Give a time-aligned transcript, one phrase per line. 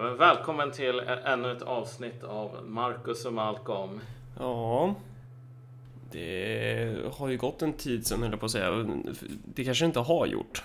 [0.00, 4.00] Ja, men välkommen till ännu ett avsnitt av Marcus och Malcolm.
[4.38, 4.94] Ja,
[6.12, 8.86] det har ju gått en tid sedan höll jag på att säga.
[9.44, 10.62] Det kanske inte har gjort.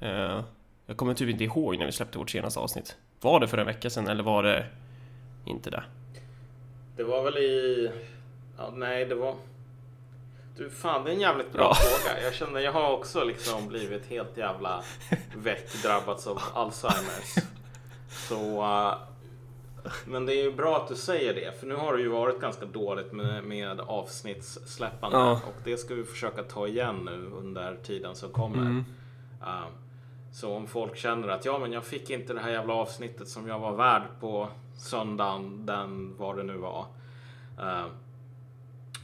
[0.00, 0.40] Eh,
[0.86, 2.96] jag kommer typ inte ihåg när vi släppte vårt senaste avsnitt.
[3.20, 4.66] Var det för en vecka sedan eller var det
[5.46, 5.82] inte det?
[6.96, 7.90] Det var väl i...
[8.58, 9.34] Ja, nej, det var...
[10.56, 11.74] Du, fan det är en jävligt bra Ja.
[11.74, 12.22] fråga.
[12.22, 14.82] Jag känner, jag har också liksom blivit helt jävla
[15.36, 17.34] väck, drabbats av Alzheimers.
[18.08, 18.62] Så...
[18.62, 18.94] eh,
[20.06, 22.40] men det är ju bra att du säger det, för nu har det ju varit
[22.40, 25.16] ganska dåligt med, med avsnittssläppande.
[25.16, 25.32] Ja.
[25.32, 28.58] Och det ska vi försöka ta igen nu under tiden som kommer.
[28.58, 28.84] Mm.
[29.42, 29.68] Eh,
[30.32, 33.48] så om folk känner att ja, men jag fick inte det här jävla avsnittet som
[33.48, 36.86] jag var värd på söndagen, den vad det nu var.
[37.60, 37.86] Eh,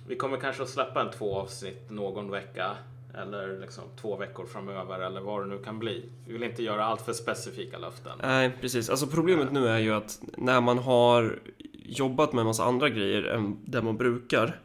[0.06, 2.76] vi kommer kanske att släppa en två avsnitt någon vecka
[3.14, 6.12] eller liksom två veckor framöver eller vad det nu kan bli.
[6.26, 8.18] Vi vill inte göra allt för specifika löften.
[8.22, 8.90] Nej, precis.
[8.90, 11.38] Alltså problemet nu är ju att när man har
[11.72, 14.60] jobbat med en massa andra grejer än det man brukar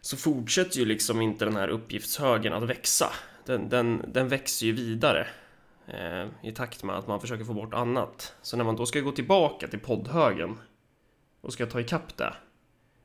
[0.00, 3.12] så fortsätter ju liksom inte den här uppgiftshögen att växa.
[3.44, 5.26] Den, den, den växer ju vidare
[5.86, 8.34] eh, i takt med att man försöker få bort annat.
[8.42, 10.58] Så när man då ska gå tillbaka till poddhögen
[11.40, 12.34] och ska ta ikapp det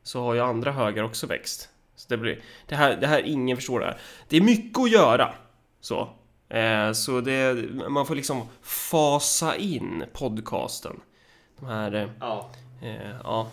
[0.04, 1.70] så har ju andra högar också växt.
[2.00, 3.98] Så det, blir, det, här, det här, ingen förstår det här.
[4.28, 5.34] Det är mycket att göra.
[5.82, 6.10] Så.
[6.50, 11.00] Eh, så det, man får liksom fasa in podcasten.
[11.60, 12.50] De här, eh, Ja,
[12.82, 13.48] eh, ja.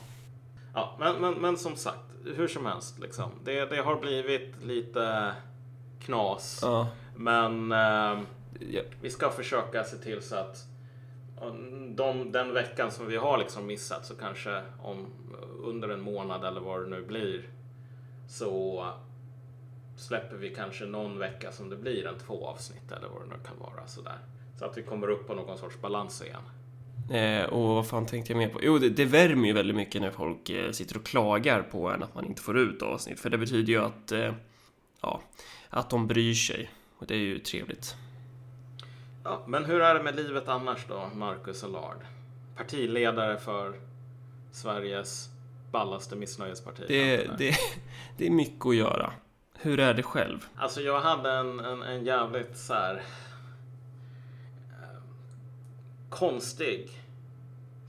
[0.75, 1.99] ja men, men, men som sagt,
[2.37, 3.31] hur som helst, liksom.
[3.45, 5.33] det, det har blivit lite
[6.05, 6.61] knas.
[6.63, 6.89] ja.
[7.17, 8.21] Men eh,
[9.01, 10.57] vi ska försöka se till så att
[11.43, 11.55] eh,
[11.95, 15.07] de, den veckan som vi har liksom missat så kanske om
[15.65, 17.43] under en månad eller vad det nu blir
[18.29, 18.85] så
[19.97, 23.43] släpper vi kanske någon vecka som det blir en två avsnitt eller vad det nu
[23.47, 24.19] kan vara sådär.
[24.59, 26.43] Så att vi kommer upp på någon sorts balans igen.
[27.11, 28.61] Eh, och vad fan tänkte jag mer på?
[28.63, 32.03] Jo, det, det värmer ju väldigt mycket när folk eh, sitter och klagar på en
[32.03, 33.21] att man inte får ut avsnitt.
[33.21, 34.35] För det betyder ju att, eh,
[35.03, 35.23] ja,
[35.71, 36.71] att de bryr sig.
[36.99, 37.97] Och det är ju trevligt.
[39.25, 41.99] Ja, men hur är det med livet annars då, Marcus Allard?
[42.57, 43.81] Partiledare för
[44.53, 45.29] Sveriges
[45.73, 46.85] ballaste missnöjesparti.
[46.89, 47.55] Det, det,
[48.17, 49.13] det är mycket att göra.
[49.59, 50.47] Hur är det själv?
[50.57, 53.03] Alltså jag hade en, en, en jävligt så här
[54.71, 55.01] eh,
[56.11, 56.91] konstig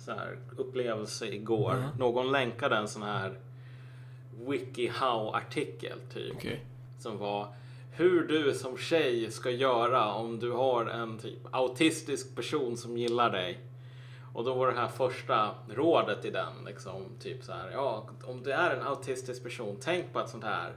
[0.08, 1.74] så här, upplevelse igår.
[1.74, 2.00] Mhm.
[2.00, 3.40] Någon länkade en sån här
[4.48, 6.36] WikiHow-artikel typ.
[6.36, 6.66] Okej.
[7.00, 7.48] Som var
[7.92, 13.30] hur du som tjej ska göra om du har en typ autistisk person som gillar
[13.30, 13.60] dig.
[14.38, 17.70] Och då var det här första rådet i den liksom typ så här.
[17.74, 20.74] Ja, om du är en autistisk person, tänk på att sånt här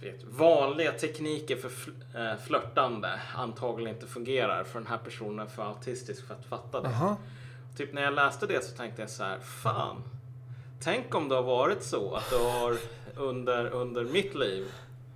[0.00, 5.38] du vet, vanliga tekniker för fl- eh, flörtande antagligen inte fungerar för den här personen
[5.38, 6.88] är för autistisk för att fatta det.
[6.88, 7.16] Aha.
[7.76, 10.02] Typ när jag läste det så tänkte jag så här, fan.
[10.82, 12.76] Tänk om det har varit så att det har
[13.16, 14.72] under, under mitt liv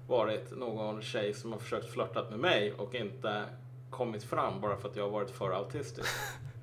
[0.09, 3.45] varit någon tjej som har försökt flörta med mig och inte
[3.91, 6.09] kommit fram bara för att jag har varit för autistisk.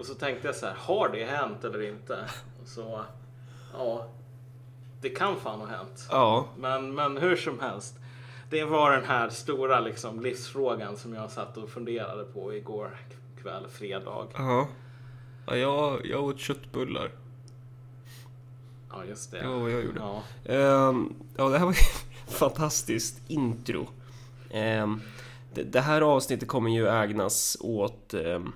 [0.00, 2.18] Och så tänkte jag så här, har det hänt eller inte?
[2.62, 3.04] Och så,
[3.72, 4.06] ja,
[5.00, 6.06] det kan fan ha hänt.
[6.10, 6.48] Ja.
[6.58, 7.94] Men, men hur som helst.
[8.50, 12.96] Det var den här stora liksom, livsfrågan som jag satt och funderade på igår
[13.42, 14.26] kväll, fredag.
[14.34, 14.68] Ja.
[15.46, 17.10] ja jag, jag åt köttbullar.
[18.90, 19.40] Ja, just det.
[19.40, 20.00] Det var vad jag gjorde.
[20.00, 20.22] Ja.
[20.44, 23.88] Ehm, ja, det här var ett fantastiskt intro.
[24.50, 25.00] Ehm,
[25.54, 28.14] det, det här avsnittet kommer ju ägnas åt...
[28.14, 28.52] ehm,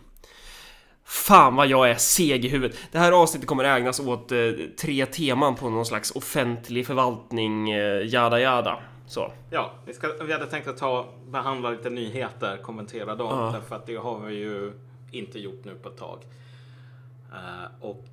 [1.05, 2.79] fan vad jag är seg i huvudet.
[2.93, 4.39] Det här avsnittet kommer ägnas åt eh,
[4.79, 8.79] tre teman på någon slags offentlig förvaltning, eh, jada jada.
[9.07, 9.33] Så.
[9.51, 13.39] Ja, vi, ska, vi hade tänkt att ta, behandla lite nyheter, kommentera dem.
[13.39, 13.51] Ja.
[13.53, 14.73] Därför att det har vi ju
[15.11, 16.19] inte gjort nu på ett tag.
[17.33, 18.07] Eh, och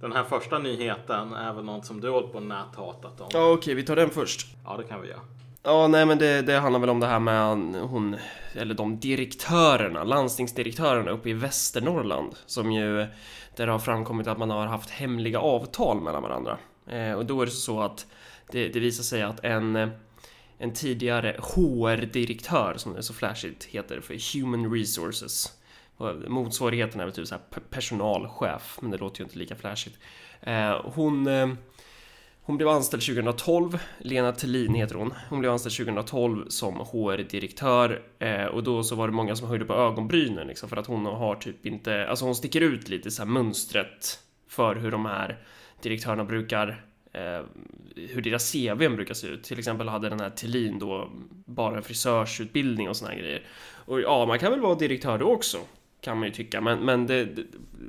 [0.00, 3.28] den här första nyheten är väl något som du hållit på och näthatat om.
[3.32, 4.56] Ja, okej, vi tar den först.
[4.64, 5.20] Ja, det kan vi göra.
[5.68, 8.16] Ja, nej men det, det handlar väl om det här med hon,
[8.54, 13.06] eller de direktörerna, landstingsdirektörerna uppe i Västernorrland som ju,
[13.56, 16.58] där det har framkommit att man har haft hemliga avtal mellan varandra.
[16.86, 18.06] Eh, och då är det så att
[18.52, 19.90] det, det visar sig att en,
[20.58, 25.52] en tidigare HR-direktör, som det så flashigt heter för Human Resources,
[26.28, 29.96] motsvarigheten är väl typ så här personalchef, men det låter ju inte lika flashigt.
[30.40, 31.48] Eh, hon eh,
[32.48, 35.14] hon blev anställd 2012, Lena Thelin heter hon.
[35.28, 39.64] Hon blev anställd 2012 som HR-direktör eh, och då så var det många som höjde
[39.64, 43.22] på ögonbrynen liksom för att hon har typ inte, alltså hon sticker ut lite så
[43.22, 44.18] här mönstret
[44.48, 45.38] för hur de här
[45.82, 47.40] direktörerna brukar eh,
[47.96, 49.42] hur deras CVn brukar se ut.
[49.44, 51.10] Till exempel hade den här Thelin då
[51.46, 53.42] bara en frisörsutbildning och såna här grejer.
[53.70, 55.58] Och ja, man kan väl vara direktör då också
[56.00, 57.42] kan man ju tycka, men, men det, det,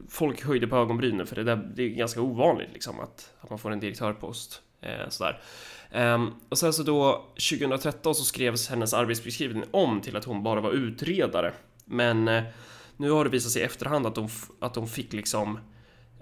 [0.10, 3.60] folk höjde på ögonbrynen för det, där, det är ganska ovanligt liksom att, att man
[3.60, 4.62] får en direktörpost.
[4.82, 5.42] Eh, sådär.
[5.94, 10.62] Um, och sen så då 2013 så skrevs hennes arbetsbeskrivning om till att hon bara
[10.62, 11.54] var utredare.
[11.86, 12.44] Men eh,
[12.98, 14.30] nu har det visat sig i efterhand att hon,
[14.60, 15.60] att hon fick liksom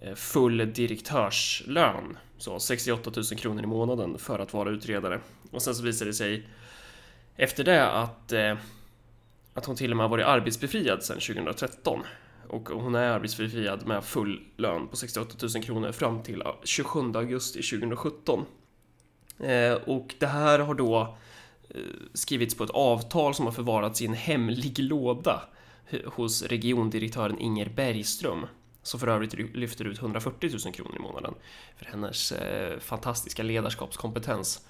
[0.01, 2.17] eh, full direktörslön.
[2.37, 5.19] Så 68 000 kronor i månaden för att vara utredare.
[5.51, 6.47] Och sen så visade det sig
[7.35, 8.55] efter det att, eh,
[9.57, 12.03] att hon till och med har varit arbetsbefriad sedan 2013.
[12.47, 17.61] Och hon är arbetsbefriad med full lön på 68 000 kronor fram till 27 augusti
[17.61, 18.45] 2017.
[19.39, 21.17] Eh, och det här har då
[21.69, 21.81] eh,
[22.13, 25.41] skrivits på ett avtal som har förvarats i en hemlig låda
[26.05, 28.45] hos regiondirektören Inger Bergström
[28.83, 31.33] som för övrigt lyfter ut 140 000 kronor i månaden
[31.77, 34.67] för hennes eh, fantastiska ledarskapskompetens.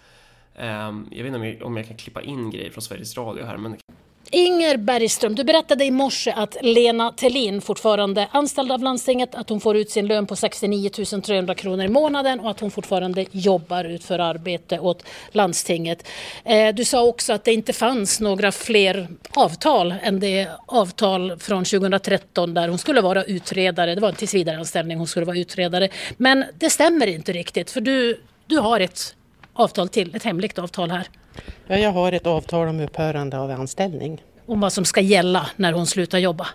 [0.55, 3.77] Ehm, jag vet inte om jag kan klippa in grejer från Sveriges Radio här, men
[4.31, 9.59] Inger Bergström, du berättade i morse att Lena Tellin fortfarande anställd av landstinget, att hon
[9.59, 10.89] får ut sin lön på 69
[11.23, 16.07] 300 kronor i månaden och att hon fortfarande jobbar utför arbete åt landstinget.
[16.43, 21.65] Eh, du sa också att det inte fanns några fler avtal än det avtal från
[21.65, 23.95] 2013 där hon skulle vara utredare.
[23.95, 25.89] Det var en tillsvidareanställning, hon skulle vara utredare.
[26.17, 29.15] Men det stämmer inte riktigt för du, du har ett
[29.53, 31.07] avtal till, ett hemligt avtal här.
[31.67, 34.23] Ja, jag har ett avtal om upphörande av anställning.
[34.45, 36.47] Om vad som ska gälla när hon slutar jobba?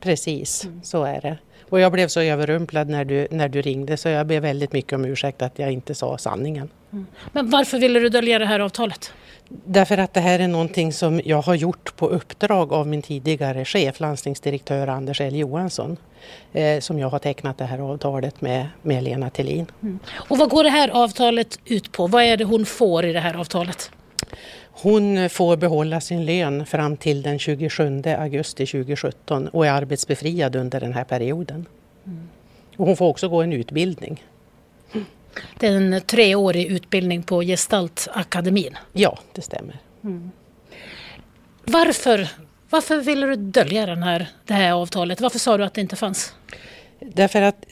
[0.00, 0.80] Precis, mm.
[0.82, 1.38] så är det.
[1.70, 4.92] Och jag blev så överrumplad när du, när du ringde så jag ber väldigt mycket
[4.92, 6.68] om ursäkt att jag inte sa sanningen.
[6.92, 7.06] Mm.
[7.32, 9.12] Men varför ville du dölja det här avtalet?
[9.48, 13.64] Därför att det här är någonting som jag har gjort på uppdrag av min tidigare
[13.64, 15.96] chef, landstingsdirektör Anders L Johansson.
[16.52, 19.66] Eh, som jag har tecknat det här avtalet med, med Lena Tellin.
[19.82, 19.98] Mm.
[20.14, 22.06] Och vad går det här avtalet ut på?
[22.06, 23.90] Vad är det hon får i det här avtalet?
[24.72, 30.80] Hon får behålla sin lön fram till den 27 augusti 2017 och är arbetsbefriad under
[30.80, 31.66] den här perioden.
[32.76, 34.24] Och hon får också gå en utbildning.
[35.58, 38.76] Det är en treårig utbildning på Gestaltakademin?
[38.92, 39.78] Ja, det stämmer.
[40.04, 40.30] Mm.
[41.64, 42.28] Varför,
[42.70, 45.20] varför ville du dölja den här, det här avtalet?
[45.20, 46.34] Varför sa du att det inte fanns?
[47.00, 47.64] Därför att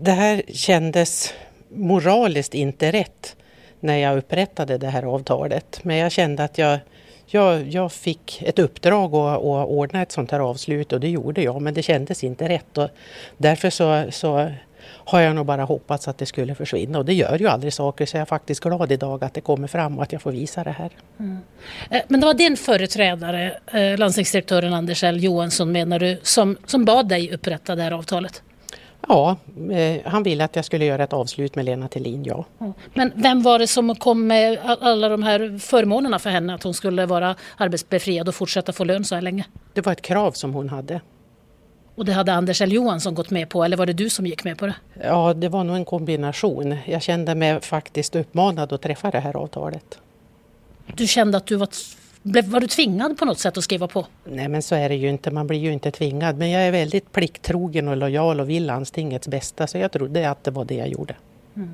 [0.00, 1.34] det här kändes
[1.68, 3.36] moraliskt inte rätt
[3.84, 5.80] när jag upprättade det här avtalet.
[5.82, 6.78] Men jag kände att jag,
[7.26, 11.42] jag, jag fick ett uppdrag att, att ordna ett sånt här avslut och det gjorde
[11.42, 12.78] jag men det kändes inte rätt.
[12.78, 12.88] Och
[13.36, 14.50] därför så, så
[14.86, 18.06] har jag nog bara hoppats att det skulle försvinna och det gör ju aldrig saker
[18.06, 20.64] så jag är faktiskt glad idag att det kommer fram och att jag får visa
[20.64, 20.90] det här.
[21.18, 21.38] Mm.
[21.90, 26.84] Eh, men det var din företrädare, eh, landstingsdirektören Anders L Johansson menar du, som, som
[26.84, 28.42] bad dig upprätta det här avtalet?
[29.08, 29.36] Ja,
[29.72, 32.44] eh, han ville att jag skulle göra ett avslut med Lena Thelin, ja.
[32.94, 36.54] Men vem var det som kom med alla de här förmånerna för henne?
[36.54, 39.44] Att hon skulle vara arbetsbefriad och fortsätta få lön så här länge?
[39.72, 41.00] Det var ett krav som hon hade.
[41.94, 44.44] Och det hade Anders L Johansson gått med på eller var det du som gick
[44.44, 44.74] med på det?
[45.02, 46.76] Ja, det var nog en kombination.
[46.86, 49.98] Jag kände mig faktiskt uppmanad att träffa det här avtalet.
[50.86, 51.68] Du kände att du var
[52.24, 54.06] var du tvingad på något sätt att skriva på?
[54.24, 56.38] Nej men så är det ju inte, man blir ju inte tvingad.
[56.38, 60.44] Men jag är väldigt plikttrogen och lojal och vill landstingets bästa så jag trodde att
[60.44, 61.16] det var det jag gjorde.
[61.56, 61.70] Mm.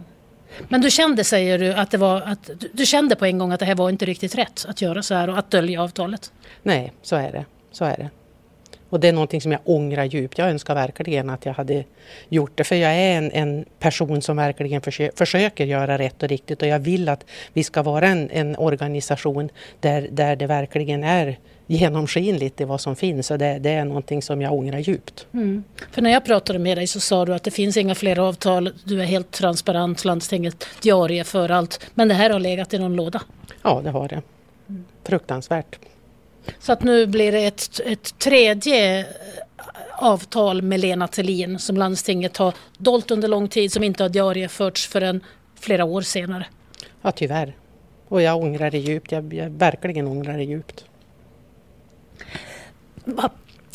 [0.69, 3.61] Men du kände, säger du, att det var att du kände på en gång att
[3.61, 6.33] det här var inte riktigt rätt att göra så här och att dölja avtalet?
[6.63, 7.45] Nej, så är det.
[7.71, 8.11] Så är det.
[8.91, 10.39] Och det är någonting som jag ångrar djupt.
[10.39, 11.85] Jag önskar verkligen att jag hade
[12.29, 12.65] gjort det.
[12.65, 16.63] För jag är en, en person som verkligen försö försöker göra rätt och riktigt.
[16.63, 19.49] Och jag vill att vi ska vara en, en organisation
[19.81, 24.23] där, där det verkligen är genomskinligt i vad som finns och det, det, är någonting
[24.23, 25.27] som jag ångrar djupt.
[25.33, 25.65] Mm.
[25.91, 28.73] För när jag pratade med dig så sa du att det finns inga fler avtal,
[28.85, 31.91] du är helt transparent, landstinget diarie för allt.
[31.95, 33.23] Men det här har legat i någon låda?
[33.63, 34.23] Ja, det har det.
[35.05, 35.79] Fruktansvärt.
[36.59, 39.07] Så att nu blir det ett, ett tredje
[39.93, 44.89] avtal med Lena Thelin som landstinget har dolt under lång tid som inte har diarieförts
[44.89, 45.21] förrän
[45.61, 46.47] flera år senare.
[47.03, 47.57] Ja tyvärr.
[48.09, 49.13] Och jag ångrar det djupt.
[49.13, 50.85] Jag, jag verkligen ångrar det djupt.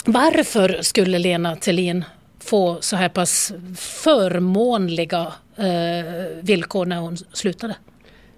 [0.05, 2.03] Varför skulle Lena Thelin
[2.39, 6.05] få så här pass förmånliga eh,
[6.41, 7.75] villkor när hon slutade?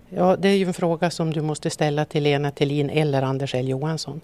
[0.09, 3.55] Ja, det är ju en fråga som du måste ställa till Lena Thelin eller Anders
[3.55, 4.21] L Johansson.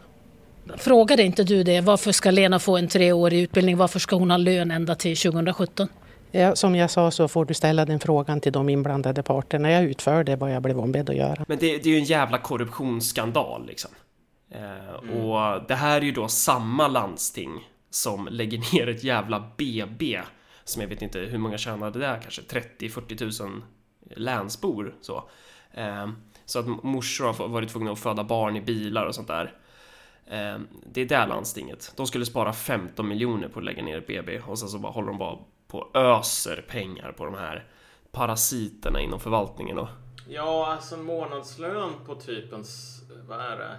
[0.78, 1.82] Frågade inte du det?
[1.82, 3.78] Varför ska Lena få en treårig utbildning?
[3.78, 5.88] Varför ska hon ha lön ända till 2017?
[6.32, 9.72] Ja, som jag sa så får du ställa den frågan till de inblandade parterna.
[9.72, 11.46] Jag utförde vad jag blev ombedd att göra.
[11.48, 13.92] Men det, det är ju en jävla korruptionsskandal liksom.
[14.52, 15.26] Eh, mm.
[15.26, 20.22] Och det här är ju då samma landsting som lägger ner ett jävla BB
[20.64, 23.64] som jag vet inte hur många tjänade det där, kanske 30-40 tusen
[24.16, 25.24] länsbor så.
[25.74, 26.16] Ehm,
[26.46, 29.54] så att morsor har varit tvungna att föda barn i bilar och sånt där.
[30.28, 31.94] Ehm, det är där landstinget.
[31.96, 34.92] De skulle spara 15 miljoner på att lägga ner ett BB och sen så bara
[34.92, 35.38] håller de bara
[35.68, 37.68] på öser pengar på de här
[38.12, 39.90] parasiterna inom förvaltningen då.
[40.30, 43.78] Ja, alltså en månadslön på typens, vad är det,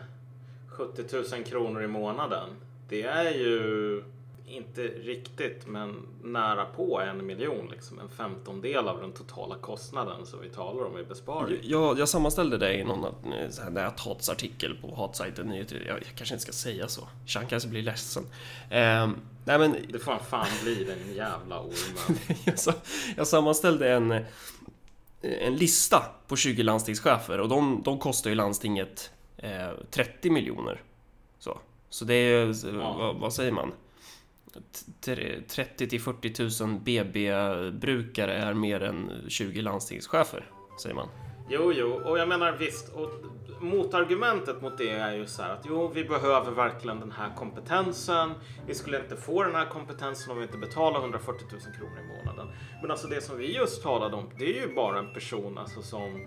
[0.76, 2.48] 70 000 kronor i månaden.
[2.88, 4.04] Det är ju
[4.46, 10.40] inte riktigt, men nära på en miljon, liksom en femtondel av den totala kostnaden som
[10.40, 11.58] vi talar om i besparing.
[11.62, 15.84] Jag, jag sammanställde det i någon eh, näthatsartikel på hatsajten Nyheter.
[15.86, 17.08] Jag, jag kanske inte ska säga så.
[17.26, 18.22] Sean kanske blir ledsen.
[18.70, 19.10] Eh,
[19.44, 22.18] nej men Det får fan bli den jävla ormen.
[22.44, 22.56] jag,
[23.16, 24.22] jag sammanställde en, eh,
[25.22, 30.82] en lista på 20 landstingschefer och de, de kostar ju landstinget eh, 30 miljoner.
[31.38, 31.58] Så,
[31.90, 32.96] så det är, Ja.
[32.98, 33.72] vad, vad säger man?
[35.00, 40.50] T- 30 till 40 000 BB-brukare är mer än 20 landstingschefer,
[40.82, 41.08] säger man.
[41.49, 42.88] Jo, jo, och jag menar visst.
[42.88, 43.11] Och
[43.61, 48.30] motargumentet mot det är ju så här att jo, vi behöver verkligen den här kompetensen.
[48.66, 52.16] Vi skulle inte få den här kompetensen om vi inte betalar 140 000 kronor i
[52.16, 52.49] månaden.
[52.82, 55.82] Men alltså det som vi just talade om, det är ju bara en person alltså
[55.82, 56.26] som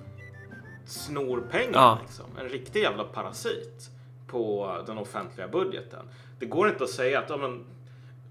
[0.86, 1.72] snor pengar.
[1.74, 2.00] Ja.
[2.02, 2.26] Liksom.
[2.40, 3.90] En riktig jävla parasit
[4.28, 6.10] på den offentliga budgeten.
[6.40, 7.66] Det går inte att säga att ja, men,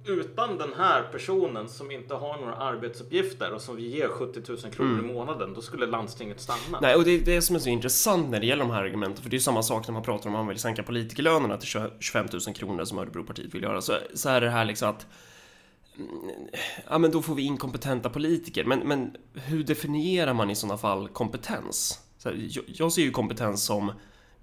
[0.07, 4.59] utan den här personen som inte har några arbetsuppgifter och som vi ger 70 000
[4.59, 6.81] kronor i månaden, då skulle landstinget stanna.
[6.81, 9.23] Nej, och det är det som är så intressant när det gäller de här argumenten,
[9.23, 11.57] för det är ju samma sak när man pratar om att man vill sänka politikerlönerna
[11.57, 14.89] till 20 25 000 kronor som Örebropartiet vill göra, så, så är det här liksom
[14.89, 15.07] att
[15.97, 16.49] mm,
[16.89, 18.65] Ja, men då får vi inkompetenta politiker.
[18.65, 22.01] Men, men hur definierar man i sådana fall kompetens?
[22.19, 23.93] Så här, jag, jag ser ju kompetens som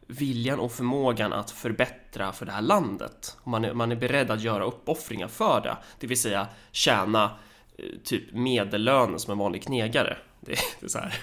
[0.08, 3.38] viljan och förmågan att förbättra för det här landet.
[3.44, 5.78] Man är, man är beredd att göra uppoffringar för det.
[6.00, 7.32] Det vill säga tjäna
[7.78, 10.18] eh, typ medellönen som en vanlig knegare.
[10.40, 11.16] Det, det är så här.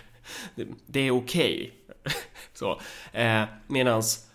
[0.54, 1.74] Det, det är okej.
[2.54, 2.80] Så.
[3.12, 4.30] Eh, medans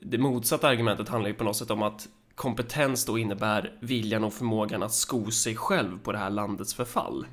[0.00, 4.32] det motsatta argumentet handlar ju på något sätt om att kompetens då innebär viljan och
[4.32, 7.26] förmågan att sko sig själv på det här landets förfall.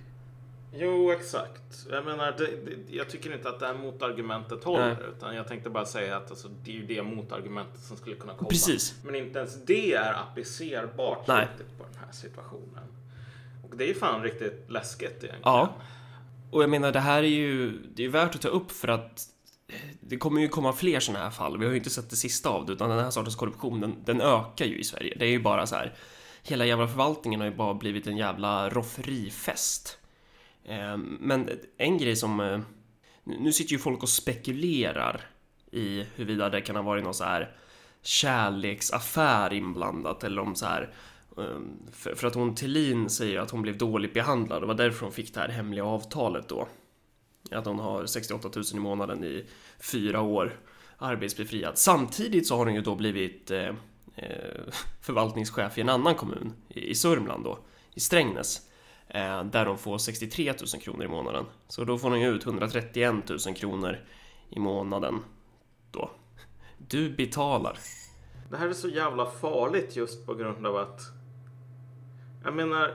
[0.74, 1.86] Jo, exakt.
[1.92, 4.96] Jag menar, det, det, jag tycker inte att det här motargumentet håller.
[4.96, 5.10] Nej.
[5.18, 8.34] Utan jag tänkte bara säga att alltså, det är ju det motargumentet som skulle kunna
[8.34, 8.50] komma.
[8.50, 8.96] Precis.
[9.04, 11.48] Men inte ens det är applicerbart Nej.
[11.52, 12.84] riktigt på den här situationen.
[13.70, 15.42] Och det är ju fan riktigt läskigt egentligen.
[15.44, 15.74] Ja.
[16.52, 19.30] Och jag menar, det här är ju det är värt att ta upp för att
[20.00, 21.58] det kommer ju komma fler sådana här fall.
[21.58, 23.96] Vi har ju inte sett det sista av det, utan den här sortens korruption, den,
[24.06, 25.16] den ökar ju i Sverige.
[25.20, 25.94] Det är ju bara så här,
[26.44, 29.99] hela jävla förvaltningen har ju bara blivit en jävla rofferifest.
[30.70, 32.40] Eh, men en grej som...
[32.40, 32.60] Eh,
[33.24, 35.22] nu sitter ju folk och spekulerar
[35.72, 37.56] i huruvida det kan ha varit någon så här
[38.02, 40.94] kärleksaffär inblandat eller om så här
[41.38, 41.60] eh,
[41.92, 45.34] för, att hon Thelin säger att hon blev dåligt behandlad och var därför hon fick
[45.34, 46.68] det här hemliga avtalet då.
[47.52, 49.46] Att hon har 68 000 i månaden i
[49.80, 50.60] fyra år
[50.98, 51.78] arbetsbefriad.
[51.78, 53.52] Samtidigt så har hon ju då blivit
[55.02, 57.60] förvaltningschef i en annan kommun i, i Sörmland då,
[57.94, 58.69] i Strängnäs.
[59.10, 61.46] Eh, där hon får 63 000 kronor i månaden.
[61.68, 63.98] Så då får hon ju ut 131 000 kronor
[64.50, 65.20] i månaden
[65.92, 66.12] då.
[66.78, 67.78] Du betalar.
[68.50, 71.02] Det här är så jävla farligt just på grund av att...
[72.44, 72.94] Jag menar...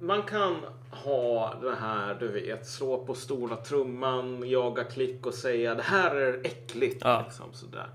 [0.00, 0.56] Man kan
[0.90, 6.16] ha det här, du vet, slå på stora trumman, jaga klick och säga det här
[6.16, 6.98] är äckligt.
[7.00, 7.24] Ja.
[7.26, 7.88] Liksom, sådär.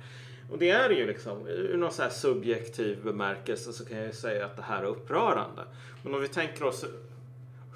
[0.52, 4.14] Och det är ju liksom, ur någon så här subjektiv bemärkelse så kan jag ju
[4.14, 5.62] säga att det här är upprörande.
[6.04, 6.86] Men om vi tänker oss,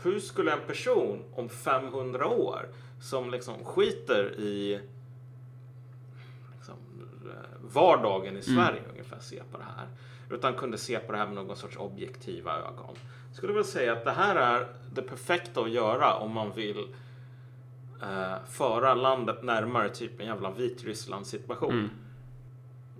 [0.03, 2.67] hur skulle en person om 500 år
[3.01, 4.79] som liksom skiter i
[6.57, 6.75] liksom,
[7.25, 9.87] eh, vardagen i Sverige ungefär se på det här.
[10.29, 12.95] Utan kunde se på det här med någon sorts objektiva ögon.
[13.33, 16.87] Skulle väl säga att det här är det perfekta att göra om man vill
[18.01, 21.89] eh, föra landet närmare typ en jävla Vitryssland situation.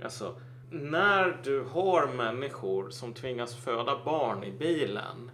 [0.03, 0.35] Alltså,
[0.69, 5.31] när du har människor som tvingas föda barn i bilen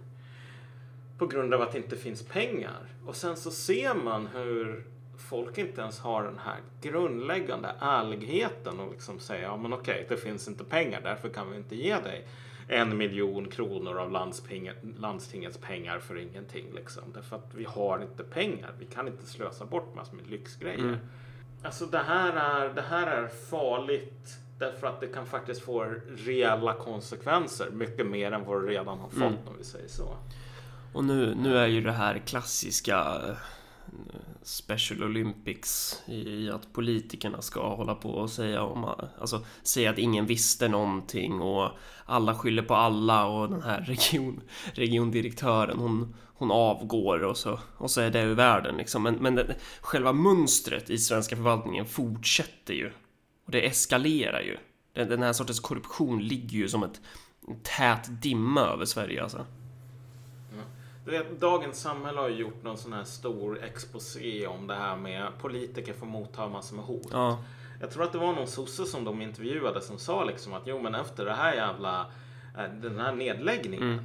[1.18, 2.88] på grund av att det inte finns pengar.
[3.06, 4.84] Och sen så ser man hur
[5.18, 10.16] folk inte ens har den här grundläggande ärligheten och liksom säga ja men okej, det
[10.16, 12.26] finns inte pengar, därför kan vi inte ge dig
[12.68, 16.72] en miljon kronor av landstinget, landstingets pengar för ingenting.
[16.74, 17.02] Liksom.
[17.14, 18.70] Därför att vi har inte pengar.
[18.78, 20.98] Vi kan inte slösa bort massor med lyxgrejer.
[21.62, 26.74] Alltså det här, är, det här är farligt därför att det kan faktiskt få reella
[26.74, 27.70] konsekvenser.
[27.70, 30.16] Mycket mer än vad det redan har fått om vi säger så.
[30.92, 33.36] Och nu, nu är ju det här klassiska eh,
[34.42, 39.98] Special Olympics i, i att politikerna ska hålla på och säga om, alltså säga att
[39.98, 41.70] ingen visste någonting och
[42.04, 44.40] alla skyller på alla och den här region,
[44.74, 49.02] regiondirektören hon, hon avgår och så, och så är det ur världen liksom.
[49.02, 52.90] Men, men det, själva mönstret i svenska förvaltningen fortsätter ju.
[53.44, 54.56] Och det eskalerar ju.
[54.92, 57.00] Den, den här sortens korruption ligger ju som ett
[57.62, 59.46] tät dimma över Sverige alltså.
[61.04, 64.96] Du vet, dagens samhälle har ju gjort någon sån här stor exposé om det här
[64.96, 67.08] med politiker får motta massor med hot.
[67.10, 67.38] Ja,
[67.80, 70.82] Jag tror att det var någon sosse som de intervjuade som sa liksom att jo
[70.82, 72.00] men efter det här jävla
[72.58, 74.04] eh, den här nedläggningen Mm.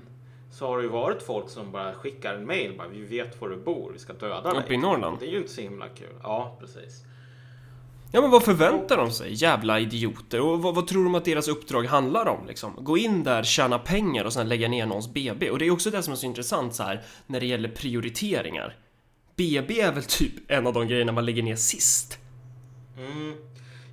[0.52, 3.50] så har det ju varit folk som bara skickar en mail bara vi vet var
[3.50, 4.64] du bor, vi ska döda dig.
[4.64, 5.18] uppe i Norrland.
[5.20, 6.14] Det är ju inte så himla kul.
[6.24, 7.04] Ja, precis.
[8.12, 9.34] Ja, men vad förväntar de sig?
[9.34, 10.42] Jävla idioter.
[10.42, 12.48] Och vad, vad tror de att deras uppdrag handlar om?
[12.48, 12.74] Liksom?
[12.80, 15.50] Gå in där, tjäna pengar och sen lägga ner någons BB.
[15.52, 18.76] Och det är också det som är så intressant så här när det gäller prioriteringar.
[19.36, 22.20] BB är väl typ en av de grejerna man lägger ner sist.
[22.98, 23.36] Mm.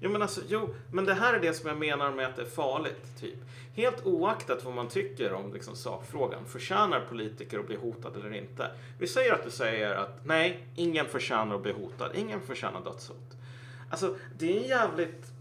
[0.01, 2.43] Jo men alltså, jo, men det här är det som jag menar med att det
[2.43, 3.21] är farligt.
[3.21, 3.39] Typ.
[3.77, 6.45] Helt oaktat vad man tycker om liksom, sakfrågan.
[6.47, 8.71] Förtjänar politiker att bli hotade eller inte?
[8.99, 12.11] Vi säger att du säger att nej, ingen förtjänar att bli hotad.
[12.15, 13.44] Ingen förtjänar dödshot.
[13.91, 15.33] Alltså, det är en jävligt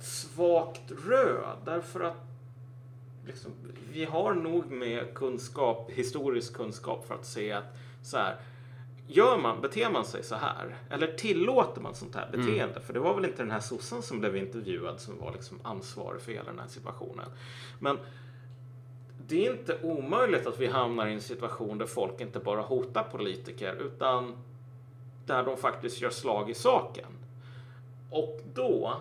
[0.00, 1.58] svagt röd.
[1.64, 2.26] Därför att
[3.26, 3.52] liksom,
[3.92, 8.36] vi har nog med kunskap, historisk kunskap för att se att så här,
[9.08, 10.76] gör man, beter man sig så här?
[10.90, 12.80] Eller tillåter man sånt här beteende?
[12.80, 16.20] För det var väl inte den här sossen som blev intervjuad som var liksom ansvarig
[16.20, 17.28] för hela den här situationen.
[17.78, 17.98] Men
[19.28, 23.02] det är inte omöjligt att vi hamnar i en situation där folk inte bara hotar
[23.02, 24.36] politiker utan
[25.26, 27.06] där de faktiskt gör slag i saken.
[28.18, 28.94] Och då,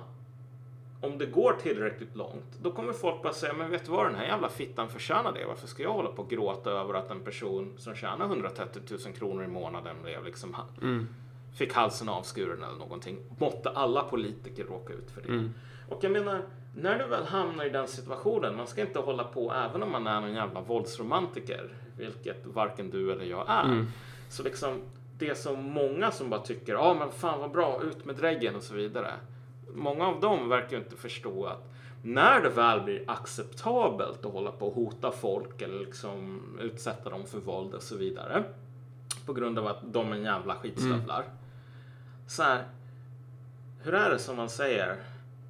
[1.01, 4.15] om det går tillräckligt långt, då kommer folk bara säga, men vet du vad, den
[4.15, 5.45] här jävla fittan förtjänar det.
[5.45, 9.13] Varför ska jag hålla på och gråta över att en person som tjänar 130 000
[9.13, 10.67] kronor i månaden blev liksom, ha-
[11.57, 13.17] fick halsen avskuren eller någonting.
[13.39, 15.27] Måtte alla politiker råka ut för det.
[15.89, 16.41] Och jag menar,
[16.75, 20.07] när du väl hamnar i den situationen, man ska inte hålla på, även om man
[20.07, 23.65] är någon jävla våldsromantiker, vilket varken du eller jag är.
[24.29, 24.81] Så liksom,
[25.17, 28.63] det så många som bara tycker, ja men fan vad bra, ut med dräggen och
[28.63, 29.11] så vidare.
[29.75, 31.71] Många av dem verkar ju inte förstå att
[32.03, 37.23] när det väl blir acceptabelt att hålla på och hota folk eller liksom utsätta dem
[37.25, 38.43] för våld och så vidare.
[39.25, 41.23] På grund av att de är jävla skitstövlar.
[42.27, 42.63] Så här,
[43.83, 44.95] hur är det som man säger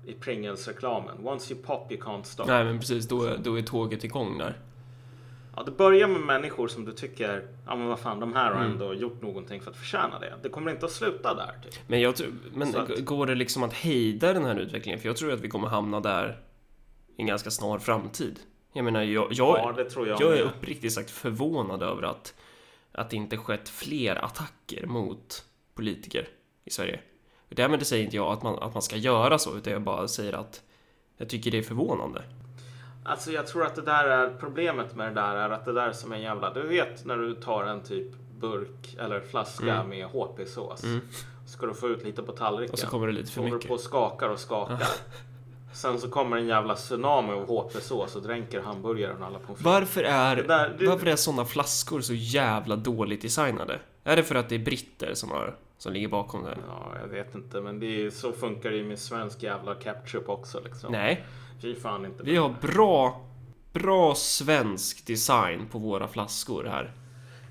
[0.05, 1.27] i Pringles-reklamen?
[1.27, 2.43] Once you pop you can't stop.
[2.47, 3.07] Nej, men precis.
[3.07, 4.57] Då, är- då är tåget igång där.
[5.55, 8.61] Ja, det börjar med människor som du tycker, ja men vad fan, de här har
[8.61, 8.71] Mm.
[8.71, 10.33] ändå gjort någonting för att förtjäna det.
[10.43, 11.59] Det kommer inte att sluta där.
[11.63, 11.73] Typ.
[11.87, 14.99] Men, jag tror, men att- går det liksom att hejda den här utvecklingen?
[14.99, 16.39] För jag tror att vi kommer hamna där
[17.17, 18.39] i en ganska snar framtid.
[18.73, 22.33] Jag menar, jag, jag, Ja, jag jag är uppriktigt sagt förvånad över att,
[22.91, 26.27] att det inte skett fler attacker mot politiker
[26.65, 26.99] i Sverige.
[27.49, 30.33] Därmed säger inte jag att man, att man ska göra så, utan jag bara säger
[30.33, 30.61] att
[31.17, 32.23] jag tycker det är förvånande.
[33.05, 35.87] Alltså jag tror att det där är problemet med det där är att det där
[35.87, 38.07] är som en jävla, du vet när du tar en typ
[38.39, 39.89] burk eller flaska Mm.
[39.89, 40.81] med HP-sås.
[41.47, 42.73] Ska du få ut lite på tallriken.
[42.73, 43.67] Och så kommer det lite för Håller du mycket.
[43.67, 44.87] på och skakar och skakar.
[45.73, 49.61] Sen så kommer en jävla tsunami av HP-sås och dränker hamburgaren och alla pommes.
[49.61, 53.79] Varför är, där- det- varför är sådana flaskor så jävla dåligt designade?
[54.03, 56.57] Är det för att det är britter som, har, som ligger bakom det?
[56.67, 60.29] Ja, jag vet inte, men det är, så funkar det ju med svensk jävla ketchup
[60.29, 60.91] också liksom.
[60.91, 61.25] Nej,
[61.61, 62.23] Fy fan inte.
[62.23, 63.21] vi har bra,
[63.73, 66.91] bra svensk design på våra flaskor här.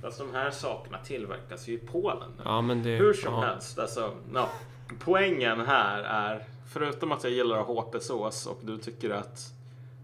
[0.02, 2.30] Fast de här sakerna tillverkas ju i Polen.
[2.44, 2.90] Ja, men det...
[2.96, 3.40] Hur som ja.
[3.40, 4.48] helst, alltså, ja,
[4.98, 9.52] poängen här är, förutom att jag gillar HP-sås och du tycker att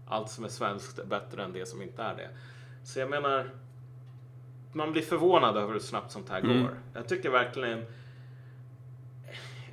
[0.07, 2.29] allt som är svenskt är bättre än det som inte är det.
[2.83, 3.49] Så jag menar,
[4.73, 6.61] man blir förvånad över hur snabbt sånt här Mm.
[6.63, 6.77] går.
[6.93, 7.85] Jag tycker verkligen,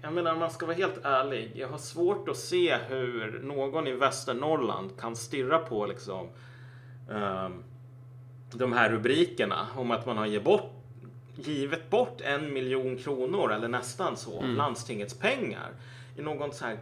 [0.09, 3.87] jag menar om man ska vara helt ärlig, jag har svårt att se hur någon
[3.87, 6.29] i Västernorrland kan stirra på liksom
[7.11, 7.65] ehm,
[8.53, 10.73] de här rubrikerna om att man har gett bort,
[11.37, 15.69] givit bort en miljon kronor eller nästan så av landstingets pengar
[16.17, 16.79] i någon så här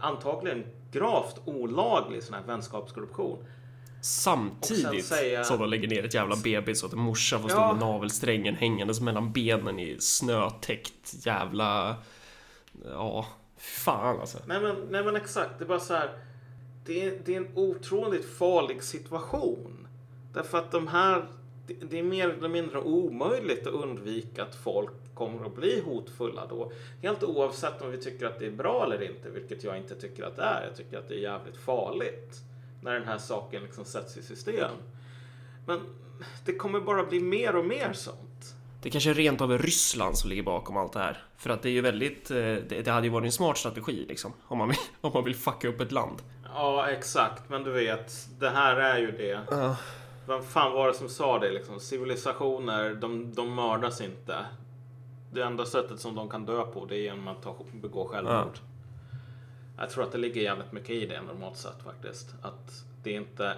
[0.00, 3.44] antagligen gravt olaglig sån här vänskapskorruption.
[4.02, 7.58] Samtidigt säga- som de lägger ner ett jävla BB så att en morsa får stå
[7.58, 7.72] Ja.
[7.72, 11.96] med navelsträngen hängandes mellan benen i snötäckt jävla...
[12.84, 14.38] Ja, fan alltså.
[14.46, 16.10] Nej men, nej men exakt, det är bara så här.
[16.84, 19.86] Det är, det är en otroligt farlig situation.
[20.32, 21.26] Därför att de här,
[21.66, 26.46] det, det är mer eller mindre omöjligt att undvika att folk kommer att bli hotfulla
[26.46, 26.72] då.
[27.02, 30.24] Helt oavsett om vi tycker att det är bra eller inte, vilket jag inte tycker
[30.24, 30.66] att det är.
[30.66, 32.36] Jag tycker att det är jävligt farligt
[32.82, 34.70] när den här saken liksom sätts i system.
[35.66, 35.80] Men
[36.44, 38.27] det kommer bara bli mer och mer sånt.
[38.82, 41.22] Det kanske är rent av är Ryssland som ligger bakom allt det här.
[41.36, 42.30] För att det är ju väldigt...
[42.30, 44.32] eh, Det, hade ju varit en smart strategi liksom.
[44.48, 46.22] Om man vill, om man vill fucka upp ett land.
[46.54, 47.48] Ja, exakt.
[47.48, 49.40] Men du vet, det här är ju det.
[50.26, 51.80] Vem fan var det som sa det liksom?
[51.80, 54.36] Civilisationer, de, de mördas inte.
[55.32, 58.58] Det enda sättet som de kan dö på det är genom att ta, begå självmord.
[59.78, 62.34] Jag tror att det ligger jävligt mycket i det normalt sett faktiskt.
[62.42, 63.54] Att det är inte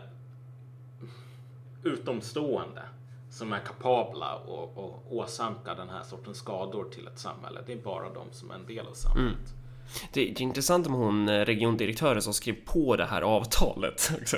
[1.84, 2.82] utomstående
[3.30, 7.60] som är kapabla och, och åsamka den här sortens skador till ett samhälle.
[7.66, 9.38] Det är bara de som är en del av samhället.
[9.38, 9.60] Mm.
[10.12, 14.36] Det, det är intressant om hon eh, regiondirektören som skrev på det här avtalet också.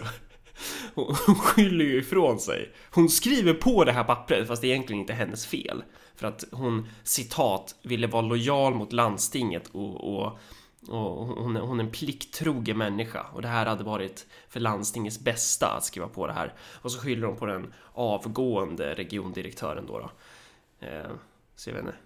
[0.94, 2.72] Hon hon skyller ju ifrån sig.
[2.90, 5.82] Hon skriver på det här pappret fast det är egentligen inte hennes fel.
[6.16, 10.38] För att hon citat ville vara lojal mot landstinget och, och,
[10.88, 15.66] och hon, hon är en plikttrogen människa och det här hade varit för landstingets bästa
[15.76, 16.54] att skriva på det här.
[16.82, 19.98] Och så skyller hon på den avgående regiondirektören då.
[19.98, 20.10] då.
[20.86, 21.10] Eh,
[21.54, 21.96] så jag vet inte.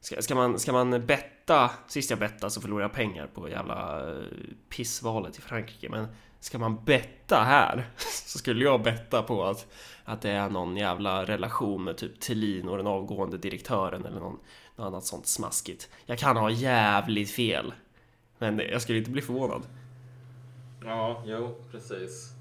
[0.00, 4.10] Ska, ska, man, ska man betta, sist jag bettade så förlorade jag pengar på jävla
[4.10, 4.24] eh,
[4.68, 6.06] pissvalet i Frankrike, men
[6.40, 7.88] ska man betta här
[8.26, 9.66] så skulle jag betta på att,
[10.04, 14.38] att det är någon jävla relation med typ Thelin och den avgående direktören eller någon,
[14.76, 15.88] något annat sånt smaskigt.
[16.06, 17.72] Jag kan ha jävligt fel,
[18.40, 19.62] men jag skulle inte bli förvånad.
[20.84, 22.32] Ja, jo, precis.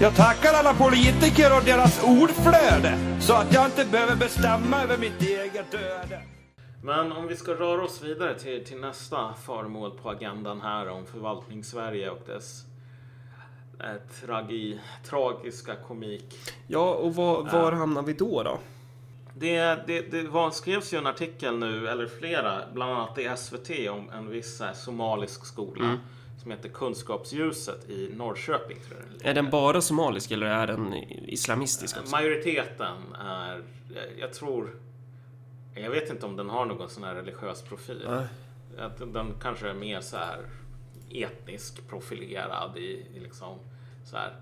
[0.00, 5.22] Jag tackar alla politiker och deras ordflöde så att jag inte behöver bestämma över mitt
[5.22, 6.29] eget öde.
[6.82, 11.06] Men om vi ska röra oss vidare till, till nästa föremål på agendan här om
[11.06, 12.64] förvaltningssverige och dess
[13.80, 16.38] eh, tragi, tragiska komik.
[16.66, 18.58] Ja, och var, var hamnar vi då då?
[19.34, 23.70] Det, det, det var, skrevs ju en artikel nu, eller flera, bland annat i SVT
[23.90, 25.98] om en viss eh, somalisk skola
[26.42, 28.76] som heter Kunskapsljuset i Norrköping.
[28.88, 29.30] Tror jag.
[29.30, 30.94] Är den bara somalisk eller är den
[31.26, 32.10] islamistisk också?
[32.10, 33.62] Majoriteten är,
[33.94, 34.70] jag, jag tror,
[35.74, 38.06] jag vet inte om den har någon sån här religiös profil.
[38.08, 38.26] Nej.
[38.78, 40.38] Att den- kanske är mer så här
[41.10, 43.58] etnisk profilerad i, i liksom
[44.04, 44.32] så här.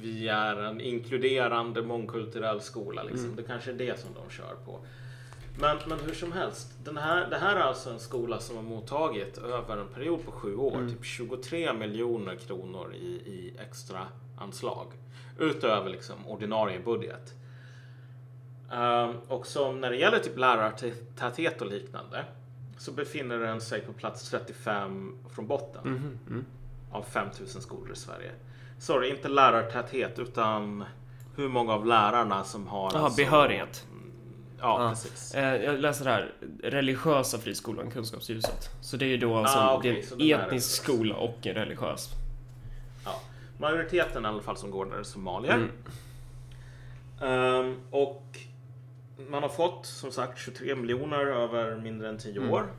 [0.00, 3.02] Vi är en inkluderande mångkulturell skola.
[3.02, 3.36] Liksom.
[3.36, 4.80] Det kanske är det som de kör på.
[5.60, 8.62] Men, men hur som helst, den här, det här är alltså en skola som har
[8.62, 14.00] mottagit över en period på sju år typ 23 miljoner kronor i, i extra
[14.38, 14.86] anslag
[15.38, 17.34] utöver liksom ordinarie budget.
[18.72, 22.24] Ehm, och som när det gäller typ lärartäthet och liknande
[22.78, 26.18] så befinner den sig på plats 35 från botten
[26.92, 28.30] av 5000 skolor i Sverige.
[28.78, 30.84] Sorry, inte lärartäthet utan
[31.36, 33.86] hur många av lärarna som har Jaha, behörighet.
[34.60, 34.88] Ja, Ja.
[34.90, 35.34] precis.
[35.34, 38.70] Eh, Jag läser här, religiösa friskolan Kunskapsljuset.
[38.80, 41.46] Så det är ju då alltså Ah, okej, det är så en etnisk skola och
[41.46, 42.08] en religiös.
[43.04, 43.20] Ja.
[43.58, 45.54] Majoriteten i alla fall som går där är somalier.
[45.54, 45.70] Mm.
[47.20, 48.24] Ehm, och
[49.30, 52.52] man har fått som sagt 23 miljoner över mindre än 10 Mm.
[52.52, 52.72] år.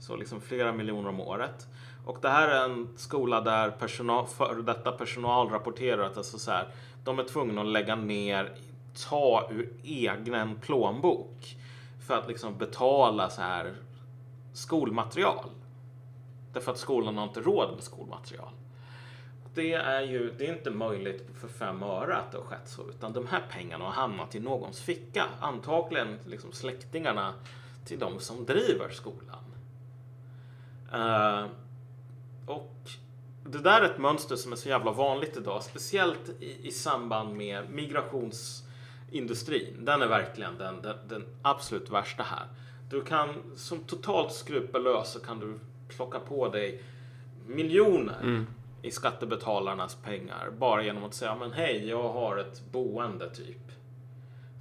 [0.00, 1.66] Så liksom flera miljoner om året.
[2.06, 6.50] Och det här är en skola där personal, före detta personal rapporterar att alltså så
[6.50, 6.68] här,
[7.04, 8.54] de är tvungna att lägga ner,
[9.08, 11.56] ta ur egen plånbok
[12.06, 13.74] för att liksom betala så här
[14.52, 15.50] skolmaterial.
[16.52, 18.50] Därför att skolan har inte råd med skolmaterial.
[19.56, 22.88] Det är ju det är inte möjligt för fem öre att det har skett så,
[22.88, 25.24] utan de här pengarna har hamnat i någons ficka.
[25.40, 27.34] Antagligen liksom släktingarna
[27.84, 29.44] till de som driver skolan.
[30.94, 31.46] Uh,
[32.46, 32.90] och
[33.44, 37.36] det där är ett mönster som är så jävla vanligt idag, speciellt i, i samband
[37.36, 39.84] med migrationsindustrin.
[39.84, 42.46] Den är verkligen den, den, den absolut värsta här.
[42.90, 46.82] Du kan som totalt skrupellös så kan du plocka på dig
[47.46, 48.46] miljoner mm
[48.82, 53.56] i skattebetalarnas pengar bara genom att säga men hej, jag har ett boende typ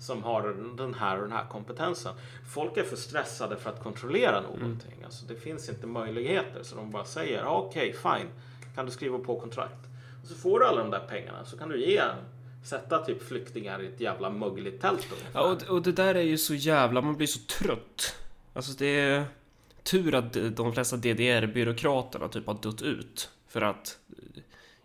[0.02, 2.14] som har den här och den här kompetensen.
[2.54, 5.04] Folk är för stressade för att kontrollera någonting.
[5.06, 8.28] Alltså, det finns inte möjligheter så de bara säger "Ja, okej, fine,
[8.76, 9.86] kan du skriva på kontrakt?
[10.22, 12.02] Och så får du alla de där pengarna så kan du ge
[12.66, 15.08] sätta typ flyktingar i ett jävla mögligt tält.
[15.34, 18.16] Ja, och, och det där är ju så jävla, man blir så trött.
[18.54, 19.26] Alltså det är
[19.84, 23.30] tur att de flesta DDR-byråkraterna typ har dött ut.
[23.56, 23.98] För att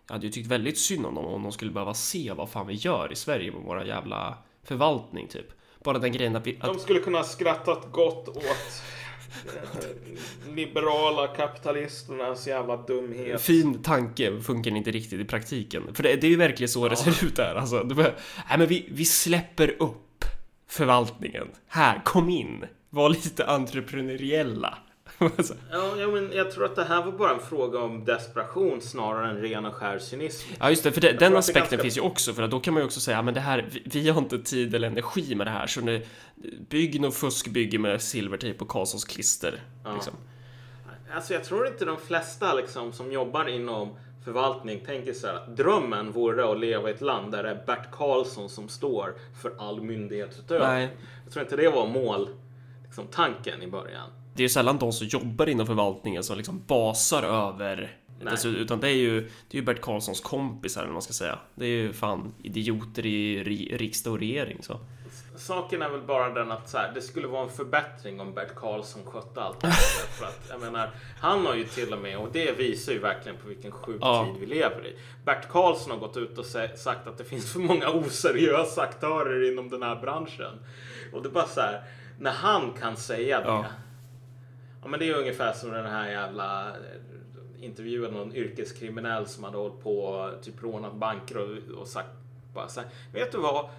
[0.07, 2.67] jag hade ju tyckt väldigt synd om dem om de skulle behöva se vad fan
[2.67, 5.45] vi gör i Sverige med våra jävla förvaltning typ.
[5.83, 6.51] Bara den grejen att vi...
[6.51, 8.83] De Att, skulle kunna skrattat gott åt
[9.45, 13.41] eh, liberala kapitalisternas jävla dumhet.
[13.41, 15.93] fin tanke funkar inte riktigt i praktiken.
[15.93, 17.55] För det, det är ju verkligen så det ser ut där.
[17.55, 18.11] Alltså, det bara,
[18.49, 20.25] nej men vi, vi släpper upp
[20.67, 21.47] förvaltningen.
[21.67, 22.65] Här, kom in.
[22.89, 24.77] Var lite entreprenöriella.
[25.21, 28.81] Alltså, Ja, ja, men jag tror att det här var bara en fråga om desperation
[28.81, 30.53] snarare än ren och skär cynism.
[30.59, 32.73] Ja just det, för det, den aspekten ganska- finns ju också för att då kan
[32.73, 35.35] man ju också säga "Ja, men det här, vi, vi har inte tid eller energi
[35.35, 36.05] med det här så nu
[36.69, 39.61] bygg nog fuskbygge med silvertejp och Karlssons klister.
[39.93, 40.13] Liksom.
[41.15, 43.89] Alltså jag tror inte de flesta liksom, som jobbar inom
[44.25, 47.63] förvaltning tänker så här att drömmen vore att leva i ett land där det är
[47.65, 50.67] Bert Karlsson som står för all myndighetsutövning.
[50.67, 50.89] Nej.
[51.23, 52.29] Jag tror inte det var mål,
[52.85, 54.09] liksom, tanken i början.
[54.33, 58.31] Det är ju sällan de som jobbar inom förvaltningen som liksom basar över Nej.
[58.31, 61.39] Dessutom, utan det är ju det är ju Bert Karlssons kompisar eller man ska säga.
[61.55, 64.79] Det är ju fan idioter i ri, riksdag och regering så.
[65.37, 68.55] Saken är väl bara den att så här, det skulle vara en förbättring om Bert
[68.55, 69.61] Karlsson skötte allt.
[70.19, 70.89] För att, jag menar,
[71.19, 74.25] han har ju till och med, och det visar ju verkligen på vilken sjuk Ja.
[74.25, 74.95] tid vi lever i.
[75.25, 79.69] Bert Karlsson har gått ut och sagt att det finns för många oseriösa aktörer inom
[79.69, 80.59] den här branschen.
[81.13, 81.81] Och det är bara så här,
[82.19, 83.47] när han kan säga det.
[83.47, 83.65] Ja.
[84.81, 86.75] Ja, men det är ungefär som den här jävla eh,
[87.65, 92.09] intervjun någon yrkeskriminell som hade hållit på och typ rånat banker och, och sagt
[92.53, 93.69] bara så här, vet du vad?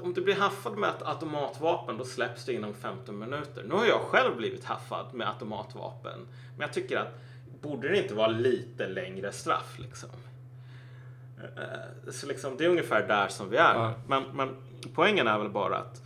[0.00, 3.64] Om du blir haffad med ett automatvapen då släpps det inom 15 minuter.
[3.68, 6.20] Nu har jag själv blivit haffad med automatvapen.
[6.56, 7.18] Men jag tycker att
[7.60, 10.08] borde det inte vara lite längre straff liksom?
[11.56, 13.74] Eh, Så liksom, det är ungefär där som vi är.
[13.74, 13.94] Ja.
[14.06, 14.56] Men, men
[14.94, 16.02] poängen är väl bara att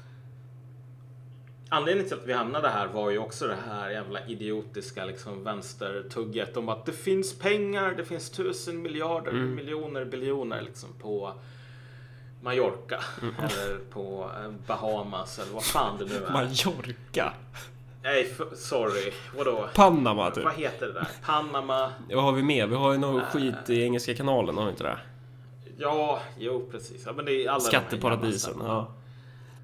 [1.75, 6.57] Anledningen till att vi hamnade här var ju också det här jävla idiotiska liksom vänstertugget
[6.57, 11.33] om att det finns pengar, det finns tusen miljarder, miljoner, biljoner liksom på
[12.43, 13.01] Mallorca
[13.39, 16.31] eller på eh, Bahamas eller vad fan det nu är.
[16.33, 17.33] Mallorca.
[18.03, 19.13] Nej, sorry.
[19.37, 19.69] Vadå?
[19.75, 20.45] Panama typ.
[20.45, 21.09] Vad heter det där?
[21.25, 21.93] Panama?
[22.11, 22.69] Vad har vi med?
[22.69, 24.99] Vi har ju någon skit i Engelska kanalen, har vi inte det?
[25.79, 27.03] Ja, jo precis.
[27.07, 28.55] Ja, men det är alla Skatteparadisen.
[28.59, 28.89] Ja.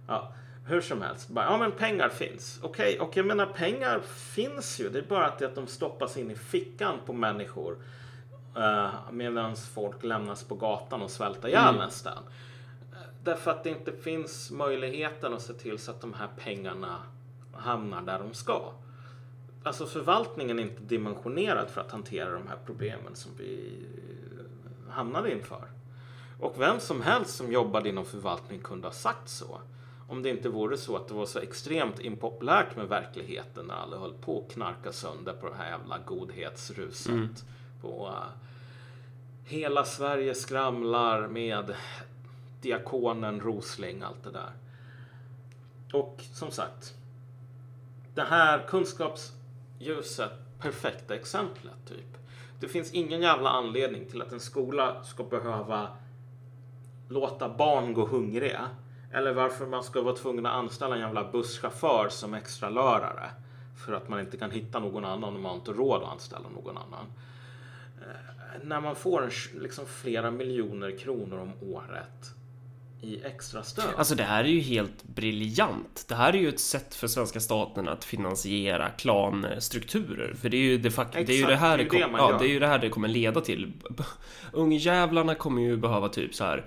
[0.07, 0.33] Ja,
[0.69, 1.29] hur som helst.
[1.29, 2.61] Bara, ja, men pengar finns.
[2.63, 4.89] Okej, och jag menar pengar finns ju.
[4.89, 7.77] Det är bara att, det att de stoppas in i fickan på människor
[8.57, 12.19] uh, medan folk lämnas på gatan och svälter ihjäl nästan.
[12.93, 16.97] Eh, Därför att det inte finns möjligheten att se till så att de här pengarna
[17.53, 18.73] hamnar där de ska.
[19.63, 23.79] Alltså förvaltningen är inte dimensionerad för att hantera de här problemen som vi
[24.91, 25.69] hamnade inför.
[26.41, 29.61] Och vem som helst som jobbade inom förvaltning kunde ha sagt så.
[30.09, 33.99] Om det inte vore så att det var så extremt impopulärt med verkligheten när alla
[33.99, 37.45] höll på att knarka sönder på det här jävla godhetsruset.
[37.83, 38.25] På, uh,
[39.45, 41.75] hela Sverige skramlar med
[42.61, 44.53] diakonen Rosling, allt det där.
[45.93, 46.95] Och som sagt,
[48.15, 52.19] det här kunskapsljuset, perfekta exemplet typ.
[52.61, 55.89] Det finns ingen jävla anledning till att en skola ska behöva
[57.09, 58.69] låta barn gå hungriga.
[59.13, 63.31] Eller varför man ska vara tvungen att anställa en jävla busschaufför som extra lörare.
[63.87, 66.49] För att man inte kan hitta någon annan och man har inte råd att anställa
[66.49, 67.07] någon annan.
[68.01, 72.35] Eh, när man får liksom flera miljoner kronor om året
[73.01, 73.85] i extra stöd.
[73.97, 76.05] Alltså det här är ju helt briljant.
[76.09, 80.35] Det här är ju ett sätt för svenska staten att finansiera klanstrukturer.
[80.35, 82.19] För det är ju de facto, det är ju det här det det, kom, det
[82.19, 83.73] ja, det är ju det här det kommer leda till.
[84.53, 86.65] Ungjävlarna kommer ju behöva typ så här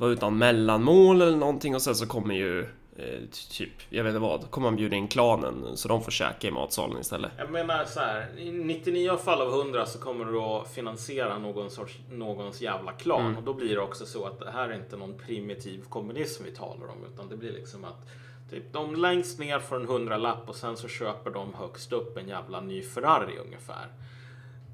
[0.00, 2.60] vara utan mellanmål eller någonting och sen så kommer ju
[2.96, 6.48] eh, typ, jag vet inte vad, kommer man bjuda in klanen så de får käka
[6.48, 7.32] i matsalen istället.
[7.38, 11.70] Jag menar så här, i 99 fall av 100 så kommer du att finansiera någon
[11.70, 13.26] sorts, någons jävla klan.
[13.26, 13.36] Mm.
[13.36, 16.50] Och då blir det också så att det här är inte någon primitiv kommunism vi
[16.50, 17.04] talar om.
[17.14, 18.08] Utan det blir liksom att
[18.50, 22.28] typ, de längst ner får en hundralapp och sen så köper de högst upp en
[22.28, 23.86] jävla ny Ferrari ungefär.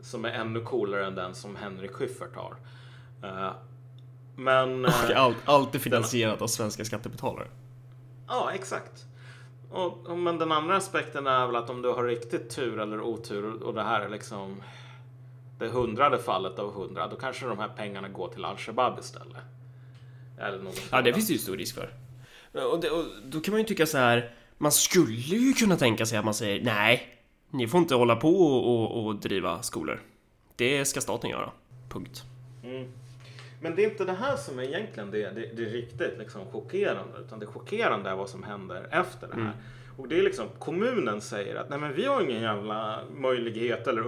[0.02, 2.56] Som är ännu coolare än den som Henrik Schyffert har.
[3.22, 3.52] Eh,
[4.36, 4.84] men...
[4.84, 7.48] eh, Och allt, allt är finansierat av svenska skattebetalare.
[8.28, 9.04] Ja, exakt.
[9.70, 13.00] Och, och, men den andra aspekten är väl att om du har riktigt tur eller
[13.00, 14.62] otur och det här är liksom
[15.58, 19.36] det hundrade fallet av hundra, då kanske de här pengarna går till Al-Shabaab istället.
[20.40, 21.90] Eller något Ja, det finns det ju stor risk för.
[22.72, 24.34] Och, det, och då kan man ju tycka så här.
[24.58, 27.18] Man skulle ju kunna tänka sig att man säger nej,
[27.50, 30.00] ni får inte hålla på och, och, och driva skolor.
[30.56, 31.50] Det ska staten göra.
[31.88, 32.24] Punkt.
[33.60, 37.18] Men det är inte det här som är egentligen det, det, det riktigt liksom chockerande.
[37.26, 39.52] Utan det chockerande är vad som händer efter det här.
[39.96, 44.04] Och det är liksom kommunen säger att nej men vi har ingen jävla möjlighet eller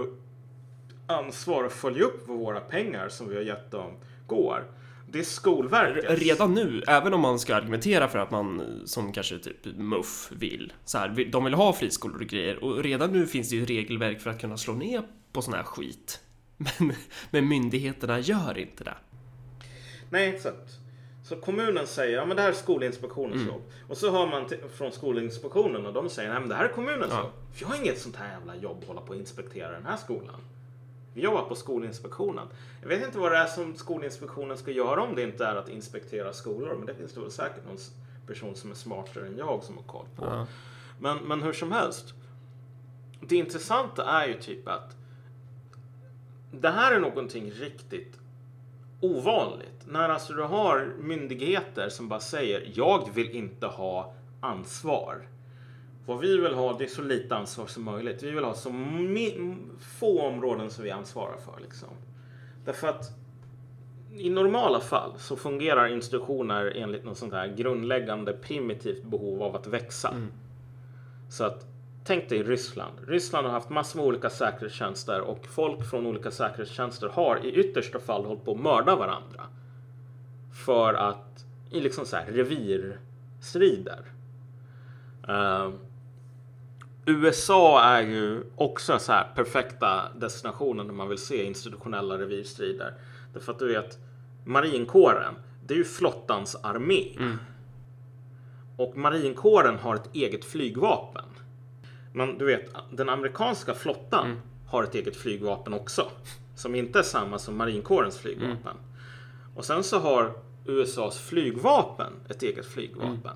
[1.07, 3.91] ansvar att följa upp vad våra pengar som vi har gett dem
[4.27, 4.63] går.
[5.11, 6.19] Det är Skolverket.
[6.19, 10.73] Redan nu, även om man ska argumentera för att man som kanske typ MUF vill,
[10.85, 14.21] så här, de vill ha friskolor och grejer och redan nu finns det ju regelverk
[14.21, 16.19] för att kunna slå ner på sån här skit.
[16.57, 16.93] Men,
[17.31, 18.95] men myndigheterna gör inte det.
[20.09, 20.79] Nej, exakt.
[21.23, 23.47] Så kommunen säger, ja men det här är Skolinspektionens Mm.
[23.47, 23.61] jobb.
[23.87, 27.11] Och så har man från Skolinspektionen och de säger, nej men det här är kommunens
[27.11, 27.19] Ja.
[27.19, 27.31] jobb.
[27.59, 30.41] Vi har inget sånt här jävla jobb att hålla på och inspektera den här skolan.
[31.13, 32.47] Vi jobbar på Skolinspektionen.
[32.81, 35.69] Jag vet inte vad det är som Skolinspektionen ska göra om det inte är att
[35.69, 36.75] inspektera skolor.
[36.77, 37.77] Men det finns det väl säkert någon
[38.27, 40.25] person som är smartare än jag som har koll på.
[40.25, 40.47] Ja.
[40.99, 42.13] Men, men hur som helst.
[43.21, 44.95] det intressanta är ju typ att
[46.51, 48.19] det här är någonting riktigt
[49.01, 49.68] ovanligt.
[49.91, 55.27] När alltså du har myndigheter som bara säger jag vill inte ha ansvar.
[56.05, 58.23] Vad vi vill ha det är så lite ansvar som möjligt.
[58.23, 58.69] Vi vill ha så
[59.99, 61.61] få områden som vi ansvarar för.
[61.61, 61.89] Liksom.
[62.65, 63.11] Därför att
[64.15, 69.67] i normala fall så fungerar institutioner enligt något sånt här grundläggande primitivt behov av att
[69.67, 70.13] växa.
[71.29, 71.65] Så att
[72.05, 72.93] tänk dig Ryssland.
[73.07, 77.99] Ryssland har haft massor med olika säkerhetstjänster och folk från olika säkerhetstjänster har i yttersta
[77.99, 79.43] fall hållit på att mörda varandra.
[80.65, 83.99] För att i liksom så här revirstrider.
[85.27, 85.69] Eh,
[87.05, 92.93] USA är ju också så här perfekta destinationen när man vill se institutionella revirstrider.
[93.33, 93.97] Därför att du vet,
[94.45, 95.33] marinkåren,
[95.65, 97.05] det är ju flottans armé.
[98.77, 101.25] Och marinkåren har ett eget flygvapen.
[102.13, 106.11] Men du vet, den amerikanska flottan har ett eget flygvapen också.
[106.55, 108.75] Som inte är samma som marinkårens flygvapen.
[109.55, 110.33] Och sen så har
[110.65, 113.35] USAs flygvapen ett eget flygvapen.